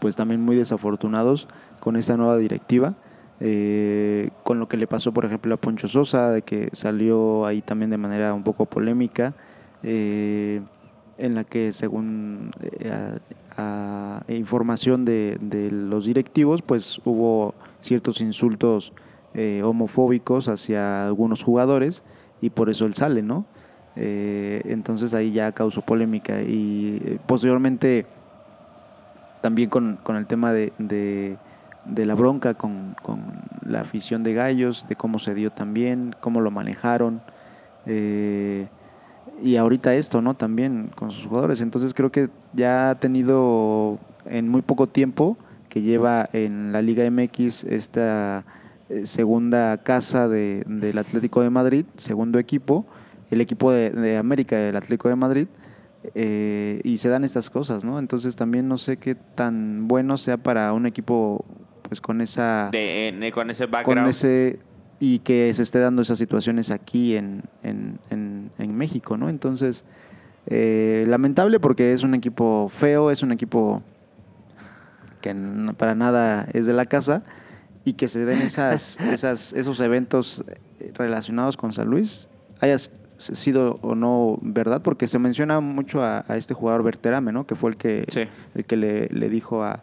[0.00, 1.48] pues también muy desafortunados
[1.80, 2.96] con esta nueva directiva.
[3.40, 7.62] Eh, con lo que le pasó, por ejemplo, a Poncho Sosa, de que salió ahí
[7.62, 9.34] también de manera un poco polémica,
[9.82, 10.62] eh,
[11.18, 13.18] en la que según eh,
[14.28, 18.92] información de, de, los directivos, pues hubo ciertos insultos
[19.64, 22.04] homofóbicos hacia algunos jugadores
[22.40, 23.46] y por eso él sale, ¿no?
[23.96, 28.06] Eh, entonces ahí ya causó polémica y eh, posteriormente
[29.40, 33.22] también con, el tema de, de, la bronca con, con,
[33.64, 37.20] la afición de Gallos, de cómo se dio también, cómo lo manejaron.
[37.86, 40.34] y ahorita esto, ¿no?
[40.34, 41.60] También con sus jugadores.
[41.60, 45.36] Entonces creo que ya ha tenido en muy poco tiempo
[45.68, 48.44] que lleva en la Liga MX esta
[48.88, 52.86] eh, segunda casa de, del Atlético de Madrid, segundo equipo,
[53.30, 55.46] el equipo de, América del Atlético de Madrid,
[56.14, 57.98] eh, y se dan estas cosas, ¿no?
[57.98, 61.44] Entonces también no sé qué tan bueno sea para un equipo
[61.82, 62.70] pues con esa...
[63.32, 64.00] con ese background.
[64.00, 64.58] Con ese,
[65.00, 69.28] y que se esté dando esas situaciones aquí en, en, en, México, ¿no?
[69.28, 69.84] Entonces,
[70.46, 73.82] eh, lamentable porque es un equipo feo, es un equipo
[75.20, 75.34] que
[75.76, 77.24] para nada es de la casa,
[77.84, 80.44] y que se den esas, esas, esos eventos
[80.80, 82.28] eh, relacionados con San Luis,
[82.60, 82.76] haya
[83.16, 87.46] sido o no verdad, porque se menciona mucho a, este jugador Berterame, ¿no?
[87.46, 89.82] que fue el que, el que le, le dijo a,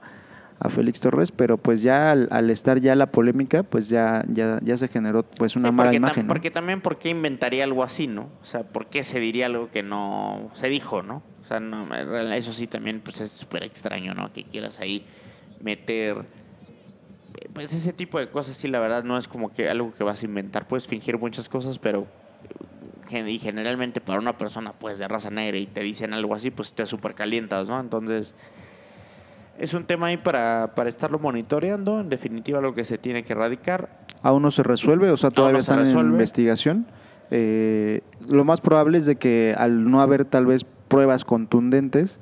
[0.60, 4.78] a, Félix Torres, pero pues ya al, estar ya la polémica, pues ya, ya, ya
[4.78, 6.28] se generó pues una mala imagen.
[6.28, 8.30] Porque también, ¿por qué inventaría algo así, no?
[8.42, 11.24] O sea, ¿por qué se diría algo que no se dijo, no?
[11.42, 11.94] O sea, no,
[12.34, 14.32] eso sí también pues es súper extraño, ¿no?
[14.32, 15.06] Que quieras ahí
[15.62, 16.26] meter
[17.54, 20.22] pues ese tipo de cosas sí, la verdad, no es como que algo que vas
[20.22, 20.68] a inventar.
[20.68, 22.08] Puedes fingir muchas cosas, pero
[23.14, 26.74] y generalmente para una persona pues de raza negra y te dicen algo así, pues
[26.74, 27.80] te super calientas, ¿no?
[27.80, 28.34] Entonces,
[29.60, 32.00] es un tema ahí para, para estarlo monitoreando.
[32.00, 33.90] En definitiva, lo que se tiene que erradicar.
[34.24, 36.88] Aún no se resuelve, o sea, todavía no se están en investigación.
[37.30, 42.20] Eh, lo más probable es de que al no haber tal vez pruebas contundentes,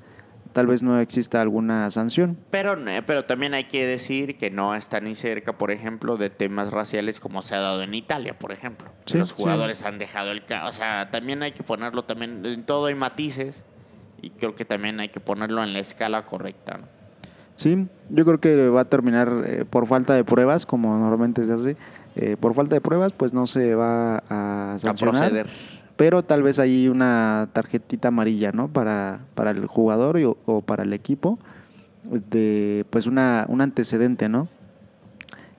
[0.54, 2.38] tal vez no exista alguna sanción.
[2.50, 6.30] Pero, eh, pero también hay que decir que no está ni cerca, por ejemplo, de
[6.30, 8.89] temas raciales como se ha dado en Italia, por ejemplo.
[9.06, 9.36] Sí, Los sí.
[9.38, 10.43] jugadores han dejado el...
[10.45, 12.45] ca- O sea, también hay que ponerlo también...
[12.45, 13.56] En todo hay matices
[14.22, 16.88] y creo que también hay que ponerlo en la escala correcta, ¿no?
[17.56, 21.52] Sí, yo creo que va a terminar eh, por falta de pruebas, como normalmente se
[21.54, 21.78] hace.
[22.16, 25.14] Eh, por falta de pruebas, pues no se va a A sancionar.
[25.30, 25.47] proceder.
[26.00, 28.70] Pero tal vez hay una tarjetita amarilla, ¿no?
[28.70, 31.38] Para, para el jugador y- o, para el equipo,
[32.32, 34.47] de pues una, un antecedente, ¿no?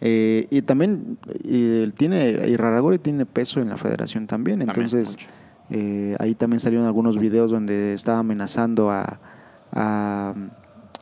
[0.00, 5.18] Eh, y también y él tiene, y Raragori tiene peso en la federación también, entonces
[5.68, 9.20] eh, ahí también salieron algunos videos donde estaba amenazando a,
[9.72, 10.32] a,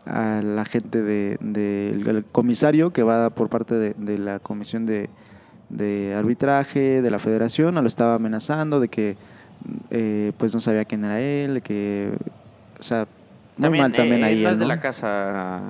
[0.05, 4.85] a la gente del de, del comisario que va por parte de, de la comisión
[4.85, 5.09] de,
[5.69, 9.17] de arbitraje de la federación, lo estaba amenazando de que
[9.91, 12.13] eh, pues no sabía quién era él, de que,
[12.79, 13.07] o sea,
[13.57, 14.43] muy mal también eh, ahí.
[14.43, 15.61] no es de la casa...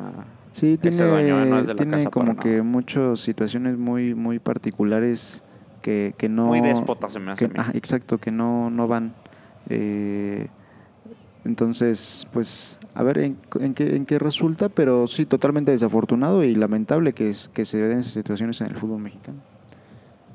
[0.53, 5.43] Sí, tiene, no es tiene casa como que muchas situaciones muy, muy particulares
[5.83, 6.47] que, que no...
[6.47, 9.15] Muy déspota se me hace que- exacto, que no, no van.
[9.69, 10.49] Eh,
[11.45, 16.55] entonces, pues, a ver en, en qué, en qué resulta, pero sí, totalmente desafortunado y
[16.55, 19.39] lamentable que, es, que se den esas situaciones en el fútbol mexicano.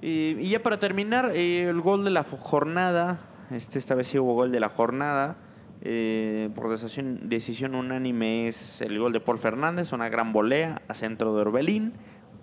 [0.04, 4.20] Y, y ya para terminar, eh, el gol de la jornada, este, esta vez sí
[4.20, 5.38] hubo gol de la jornada,
[5.82, 11.34] eh, por decisión, unánime es el gol de Paul Fernández, una gran volea a centro
[11.34, 11.94] de Orbelín,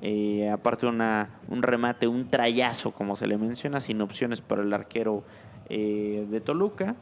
[0.01, 4.73] eh, aparte una, un remate, un trayazo como se le menciona, sin opciones para el
[4.73, 5.23] arquero
[5.69, 6.97] eh, de Toluca.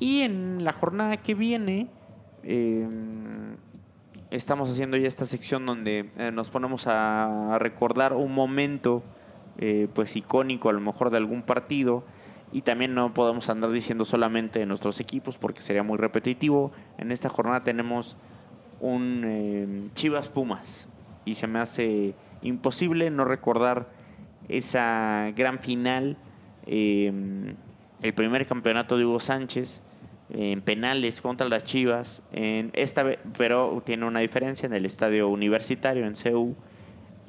[0.00, 1.86] Y en la jornada que viene,
[2.42, 2.88] eh,
[4.30, 9.04] estamos haciendo ya esta sección donde eh, nos ponemos a recordar un momento
[9.58, 12.04] eh, pues icónico a lo mejor de algún partido.
[12.52, 16.72] Y también no podemos andar diciendo solamente de nuestros equipos porque sería muy repetitivo.
[16.98, 18.16] En esta jornada tenemos
[18.80, 20.88] un eh, Chivas Pumas.
[21.24, 23.88] Y se me hace imposible no recordar
[24.48, 26.16] esa gran final,
[26.66, 27.54] eh,
[28.02, 29.82] el primer campeonato de Hugo Sánchez
[30.30, 33.04] en penales contra las Chivas, en esta
[33.36, 36.56] pero tiene una diferencia en el estadio universitario en CEU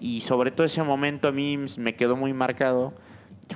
[0.03, 2.93] y sobre todo ese momento a mí me quedó muy marcado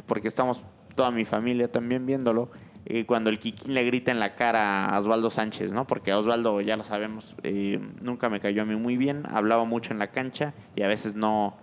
[0.05, 0.63] porque estamos
[0.95, 2.49] toda mi familia también viéndolo
[2.85, 5.85] eh, cuando el Kikín le grita en la cara a Osvaldo Sánchez, ¿no?
[5.85, 9.91] Porque Osvaldo, ya lo sabemos, eh, nunca me cayó a mí muy bien, hablaba mucho
[9.91, 11.57] en la cancha y a veces no,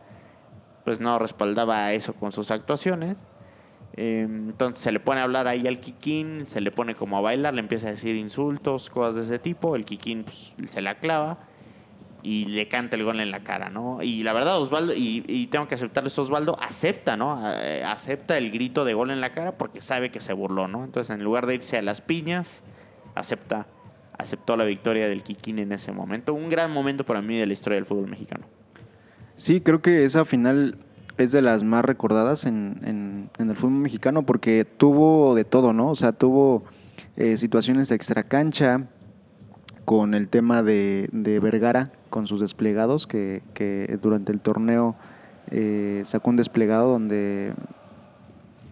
[0.84, 3.16] pues no respaldaba eso con sus actuaciones.
[3.96, 7.22] Eh, entonces se le pone a hablar ahí al Kikín, se le pone como a
[7.22, 9.76] bailar, le empieza a decir insultos, cosas de ese tipo.
[9.76, 11.38] El Kikín pues, se la clava
[12.24, 14.02] y le canta el gol en la cara, ¿no?
[14.02, 17.38] Y la verdad, Osvaldo, y, y tengo que aceptarlo, Osvaldo acepta, ¿no?
[17.54, 20.82] Eh, acepta el grito de gol en la cara porque sabe que se burló, ¿no?
[20.84, 22.62] Entonces, en lugar de irse a las piñas,
[23.14, 23.66] acepta,
[24.18, 26.34] aceptó la victoria del Kikín en ese momento.
[26.34, 28.46] Un gran momento para mí de la historia del fútbol mexicano.
[29.36, 30.78] Sí, creo que esa final
[31.18, 35.72] es de las más recordadas en, en- en el fútbol mexicano porque tuvo de todo,
[35.72, 35.90] ¿no?
[35.90, 36.64] O sea, tuvo
[37.16, 38.86] eh, situaciones extracancha
[39.84, 44.94] con el tema de, de Vergara, con sus desplegados, que, que durante el torneo
[45.50, 47.52] eh, sacó un desplegado donde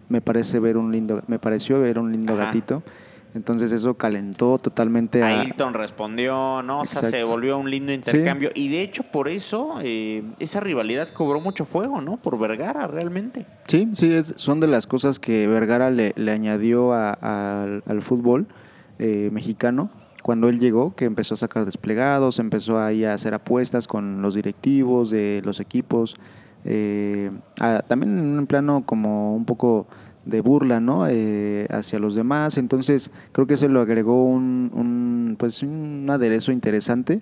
[0.07, 2.45] me parece ver un lindo, me pareció ver un lindo Ajá.
[2.45, 2.83] gatito.
[3.35, 6.81] Entonces eso calentó totalmente a, Ailton respondió, ¿no?
[6.81, 8.49] O sea, se volvió un lindo intercambio.
[8.55, 12.15] Y de hecho, por eso, eh, esa rivalidad cobró mucho fuego, ¿no?
[12.15, 13.45] Por Vergara, realmente.
[13.67, 17.11] Sí, sí, es, son de las cosas que Vergara le, le añadió a-
[17.63, 18.45] al, al fútbol
[18.99, 19.89] eh, mexicano
[20.23, 24.33] cuando él llegó, que empezó a sacar desplegados, empezó ahí a hacer apuestas con los
[24.33, 26.15] directivos de los equipos,
[26.65, 27.29] eh,
[27.59, 29.85] a- también en un plano como un poco
[30.25, 31.05] de burla, ¿no?
[31.09, 32.57] Eh, hacia los demás.
[32.57, 37.19] Entonces, creo que se lo agregó un, un, pues, un aderezo interesante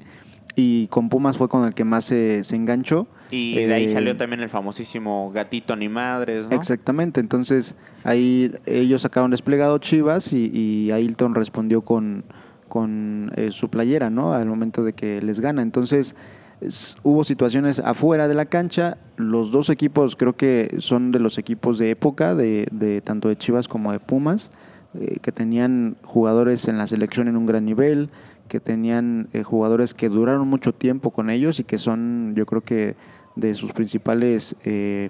[0.55, 3.07] y con Pumas fue con el que más se, se enganchó.
[3.31, 6.55] Y de ahí Eh, salió también el famosísimo gatito ni madres, ¿no?
[6.55, 12.23] Exactamente, entonces ahí ellos sacaron desplegado Chivas y, y Ailton respondió con,
[12.71, 14.31] con eh, su playera, ¿no?
[14.33, 15.61] Al momento de que les gana.
[15.61, 16.15] Entonces
[16.61, 18.97] es- hubo situaciones afuera de la cancha.
[19.17, 23.35] Los dos equipos creo que son de los equipos de época, de, de tanto de
[23.35, 24.51] Chivas como de Pumas,
[24.97, 28.09] eh, que tenían jugadores en la selección en un gran nivel,
[28.47, 32.61] que tenían eh, jugadores que duraron mucho tiempo con ellos y que son, yo creo
[32.61, 32.95] que
[33.35, 35.09] de sus principales eh,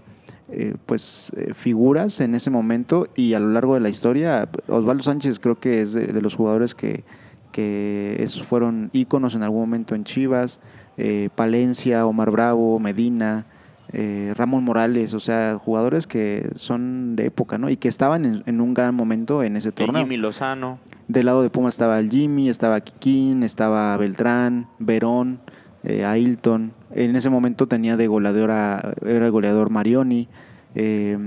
[0.88, 5.59] pues figuras en ese momento y a lo largo de la historia Osvaldo Sánchez creo
[5.61, 7.05] que es de los jugadores que,
[7.52, 10.60] que esos fueron íconos en algún momento en Chivas
[10.98, 13.45] eh, Palencia, Omar Bravo, Medina
[13.94, 17.69] eh, Ramón Morales, o sea, jugadores que son de época, ¿no?
[17.69, 20.02] Y que estaban en, en un gran momento en ese El torneo.
[20.03, 20.80] Jimmy Lozano.
[21.10, 25.40] Del lado de Puma estaba el Jimmy, estaba Kikín, estaba Beltrán, Verón,
[25.84, 26.72] eh, Ailton.
[26.91, 30.30] En ese momento tenía de goleador a- era el goleador Marioni,
[30.76, 31.18] eh,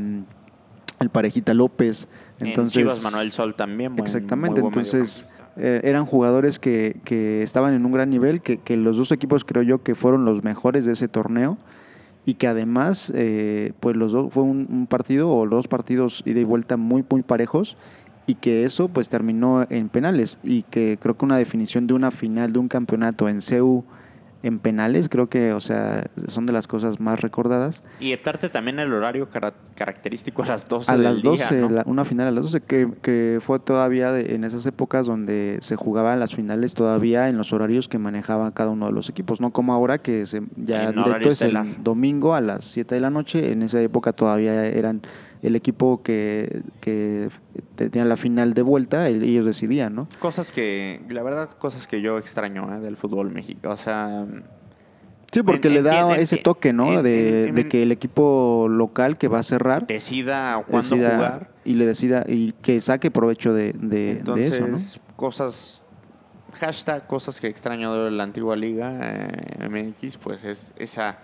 [1.00, 2.08] el parejita López.
[2.40, 3.94] Entonces, en Chivas Manuel Sol también.
[3.94, 5.26] buen- Exactamente, buen entonces.
[5.56, 9.44] Eh, eran jugadores que, que estaban en un gran nivel, que, que los dos equipos
[9.44, 11.58] creo yo que fueron los mejores de ese torneo
[12.26, 16.44] y que además eh, pues los dos fue un, partido o dos partidos ida y
[16.44, 17.76] vuelta muy muy parejos
[18.26, 22.10] y que eso pues terminó en penales y que creo que una definición de una
[22.10, 23.84] final de un campeonato en CEU
[24.44, 28.78] en penales creo que o sea son de las cosas más recordadas Y eptarte también
[28.78, 31.68] el horario cara- característico a las 12 a del las día, 12, ¿no?
[31.70, 35.56] la- una final a las 12, que, que fue todavía de- en esas épocas donde
[35.60, 39.40] se jugaban las finales todavía en los horarios que manejaba cada uno de los equipos,
[39.40, 43.00] no como ahora que se, ya En directo es el domingo a las 7 de
[43.00, 45.00] la noche, en esa época todavía eran
[45.44, 47.28] el equipo que, que
[47.76, 50.08] tenía la final de vuelta, el- ellos decidían, ¿no?
[50.18, 52.80] Cosas que, la verdad, cosas que yo extraño ¿eh?
[52.80, 53.74] del fútbol mexicano.
[53.74, 54.26] O sea,
[55.32, 57.02] Sí, porque En- le da ese toque, ¿no?
[57.02, 61.50] De, que el equipo local que va a cerrar decida cuándo decida jugar.
[61.64, 64.78] y le decida y que saque provecho de, de- de Entonces, eso, ¿no?
[65.16, 65.82] cosas,
[66.52, 71.18] hashtag, cosas que extraño de la antigua liga eh, MX, pues es esa,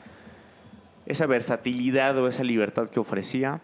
[1.07, 3.61] esa versatilidad o esa libertad que ofrecía.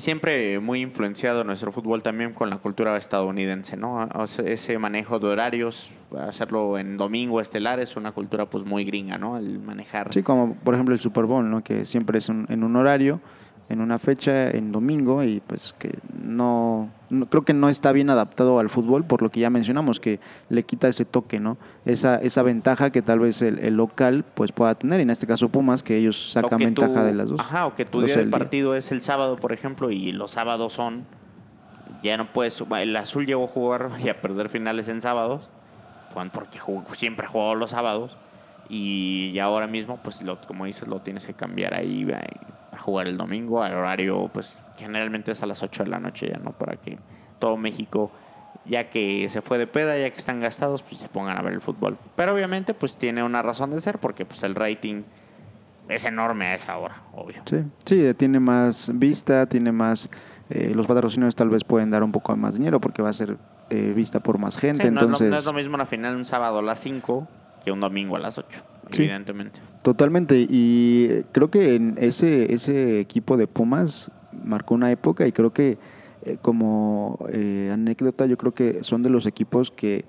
[0.00, 4.08] Siempre muy influenciado nuestro fútbol también con la cultura estadounidense, ¿no?
[4.46, 9.36] Ese manejo de horarios, hacerlo en domingo estelar es una cultura pues muy gringa, ¿no?
[9.36, 11.62] El manejar Sí, como por ejemplo el Super Bowl, ¿no?
[11.62, 13.20] Que siempre es un- en un horario,
[13.70, 18.10] en una fecha, en domingo y pues que no, no- creo que no está bien
[18.10, 21.56] adaptado al fútbol por lo que ya mencionamos, que le quita ese toque, ¿no?
[21.84, 25.26] Esa, esa ventaja que tal vez el, el local pues pueda tener, y en este
[25.26, 27.40] caso Pumas, que ellos sacan que ventaja de las dos.
[27.40, 28.38] Ajá, o que tu 12 día del día.
[28.38, 31.04] partido es el sábado, por ejemplo, y los sábados son.
[32.02, 32.62] Ya no puedes.
[32.80, 35.48] El azul llegó a jugar y a perder finales en sábados,
[36.32, 38.16] porque jugó- siempre jugado los sábados.
[38.68, 42.59] Y ya ahora mismo, pues lo, como dices, lo tienes que cambiar ahí a, a
[42.80, 46.38] jugar el domingo, al horario, pues generalmente es a las 8 de la noche ya,
[46.38, 46.52] ¿no?
[46.52, 46.98] Para que
[47.38, 48.10] todo México,
[48.64, 51.52] ya que se fue de peda, ya que están gastados, pues se pongan a ver
[51.54, 51.96] el fútbol.
[52.16, 55.02] Pero obviamente, pues tiene una razón de ser, porque pues el rating
[55.88, 57.42] es enorme a esa hora, obvio.
[57.46, 60.08] Sí, sí, tiene más vista, tiene más...
[60.48, 63.36] eh, los patrocinios tal vez pueden dar un poco más dinero porque va a ser
[63.70, 65.30] eh, vista por más gente, Sí, no, entonces...
[65.30, 67.26] no es lo mismo una final un sábado a las 5
[67.64, 69.02] que un domingo a las 8, Sí.
[69.02, 69.60] evidentemente.
[69.82, 74.10] Totalmente, y creo que en ese, ese equipo de Pumas
[74.44, 75.78] marcó una época y creo que
[76.22, 80.04] eh, como eh, anécdota, yo creo que son de los equipos que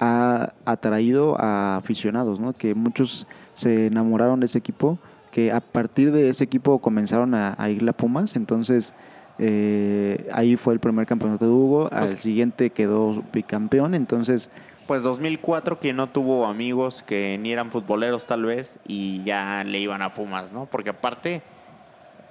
[0.00, 2.52] ha atraído a aficionados, ¿no?
[2.52, 4.98] que muchos se enamoraron de ese equipo,
[5.30, 8.92] que a partir de ese equipo comenzaron a, a irle a Pumas, entonces
[9.38, 14.50] eh, ahí fue el primer campeonato de Hugo, al siguiente quedó bicampeón, entonces
[14.86, 19.80] Pues 2004, quien no tuvo amigos que ni eran futboleros tal vez y ya le
[19.80, 20.66] iban a Pumas, ¿no?
[20.66, 21.42] Porque aparte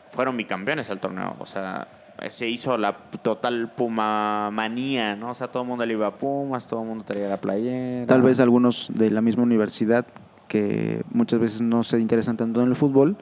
[0.09, 1.89] fueron bicampeones el torneo, o sea,
[2.31, 5.31] se hizo la total Puma manía, ¿no?
[5.31, 8.07] O sea, todo el mundo le iba a Pumas, todo el mundo traía la playera.
[8.07, 10.05] Tal vez algunos de la misma universidad
[10.47, 13.17] que muchas veces no se interesan tanto en el fútbol,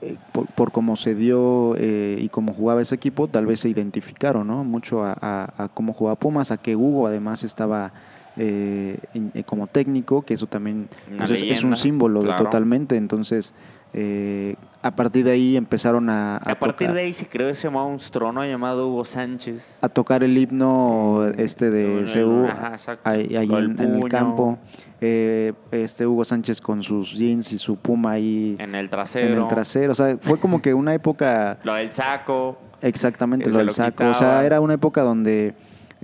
[0.00, 0.16] eh,
[0.54, 4.62] por, cómo se dio eh, y cómo jugaba ese equipo, tal vez se identificaron ¿no?
[4.62, 7.92] mucho a cómo jugaba Pumas, a que Hugo además estaba
[8.36, 12.96] eh, eh, como técnico, que eso también pues, es, un símbolo de totalmente.
[12.96, 13.54] Entonces,
[13.98, 17.70] eh, a partir de ahí empezaron a, A, partir tocar, de ahí se creó ese
[17.70, 18.44] monstruo, ¿no?
[18.44, 19.64] Llamado Hugo Sánchez.
[19.80, 23.00] a tocar el himno este de exacto.
[23.04, 24.58] ahí, en, el en campo.
[25.00, 29.42] Eh, este Hugo Sánchez con sus jeans y su puma ahí En el en trasero.
[29.42, 29.92] el trasero.
[29.92, 32.58] O sea, fue como que una época Lo del saco.
[32.82, 34.08] exactamente lo del lo saco.
[34.08, 35.54] O sea, era una época donde.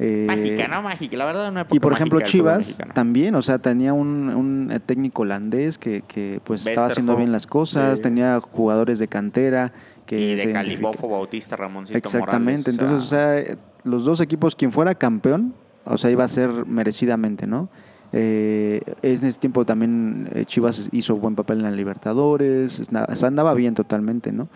[0.04, 0.82] Eh, mágica, ¿no?
[0.82, 1.16] Mágica.
[1.16, 4.80] La verdad, una época Y por ejemplo, mágica Chivas también, o sea, tenía un, un
[4.84, 9.72] técnico holandés que, que pues estaba haciendo bien las cosas, tenía jugadores de cantera
[10.06, 14.56] que Y de Calibofo, Bautista, Ramoncito Exactamente, Morales, entonces, o sea, eh, los dos equipos,
[14.56, 15.54] quien fuera campeón,
[15.84, 17.68] o sea, iba a ser merecidamente, ¿no?
[18.14, 23.28] Eh, en ese tiempo también eh, Chivas hizo buen papel en la Libertadores, o sea,
[23.28, 24.48] andaba bien totalmente, ¿no?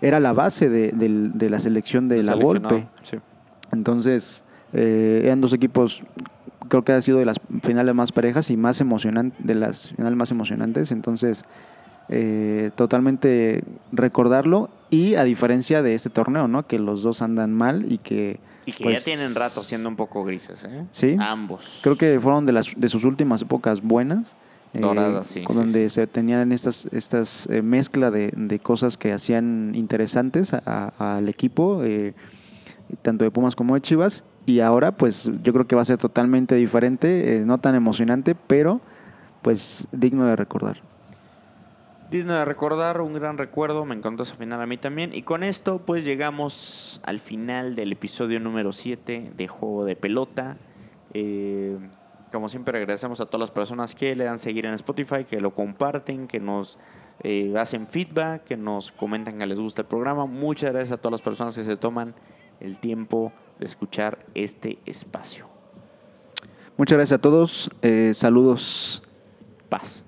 [0.00, 2.88] Era la base de, del- de la selección de la Volpe.
[3.02, 3.18] sí.
[3.72, 6.02] Entonces, eh, eran dos equipos,
[6.68, 10.16] creo que ha sido de las finales más parejas y más emocionantes, de las finales
[10.16, 10.92] más emocionantes.
[10.92, 11.44] Entonces,
[12.08, 16.66] eh, totalmente recordarlo y a diferencia de este torneo, ¿no?
[16.66, 18.40] Que los dos andan mal y que...
[18.64, 20.84] Y que pues, ya tienen rato siendo un poco grises, ¿eh?
[20.90, 21.16] Sí.
[21.18, 21.80] Ambos.
[21.82, 24.36] Creo que fueron de, las, de sus últimas épocas buenas.
[24.74, 28.96] eh, Doradas, sí, con sí, donde se tenían estas, estas eh, mezcla de, de cosas
[28.96, 32.14] que hacían interesantes al equipo, eh,
[33.02, 34.24] tanto de Pumas como de Chivas.
[34.44, 38.34] Y ahora, pues yo creo que va a ser totalmente diferente, eh, no tan emocionante,
[38.34, 38.80] pero
[39.40, 40.80] pues digno de recordar.
[42.10, 45.14] Digno de recordar, un gran recuerdo, me encantó esa final a mí también.
[45.14, 50.56] Y con esto pues llegamos al final del episodio número 7 de Juego de Pelota.
[51.14, 51.78] Eh,
[52.30, 55.54] como siempre agradecemos a todas las personas que le dan seguir en Spotify, que lo
[55.54, 56.78] comparten, que nos
[57.22, 60.26] eh, hacen feedback, que nos comentan que les gusta el programa.
[60.26, 62.14] Muchas gracias a todas las personas que se toman
[62.60, 63.32] el tiempo
[63.64, 65.46] escuchar este espacio.
[66.76, 69.02] Muchas gracias a todos, eh, saludos.
[69.68, 70.04] Paz.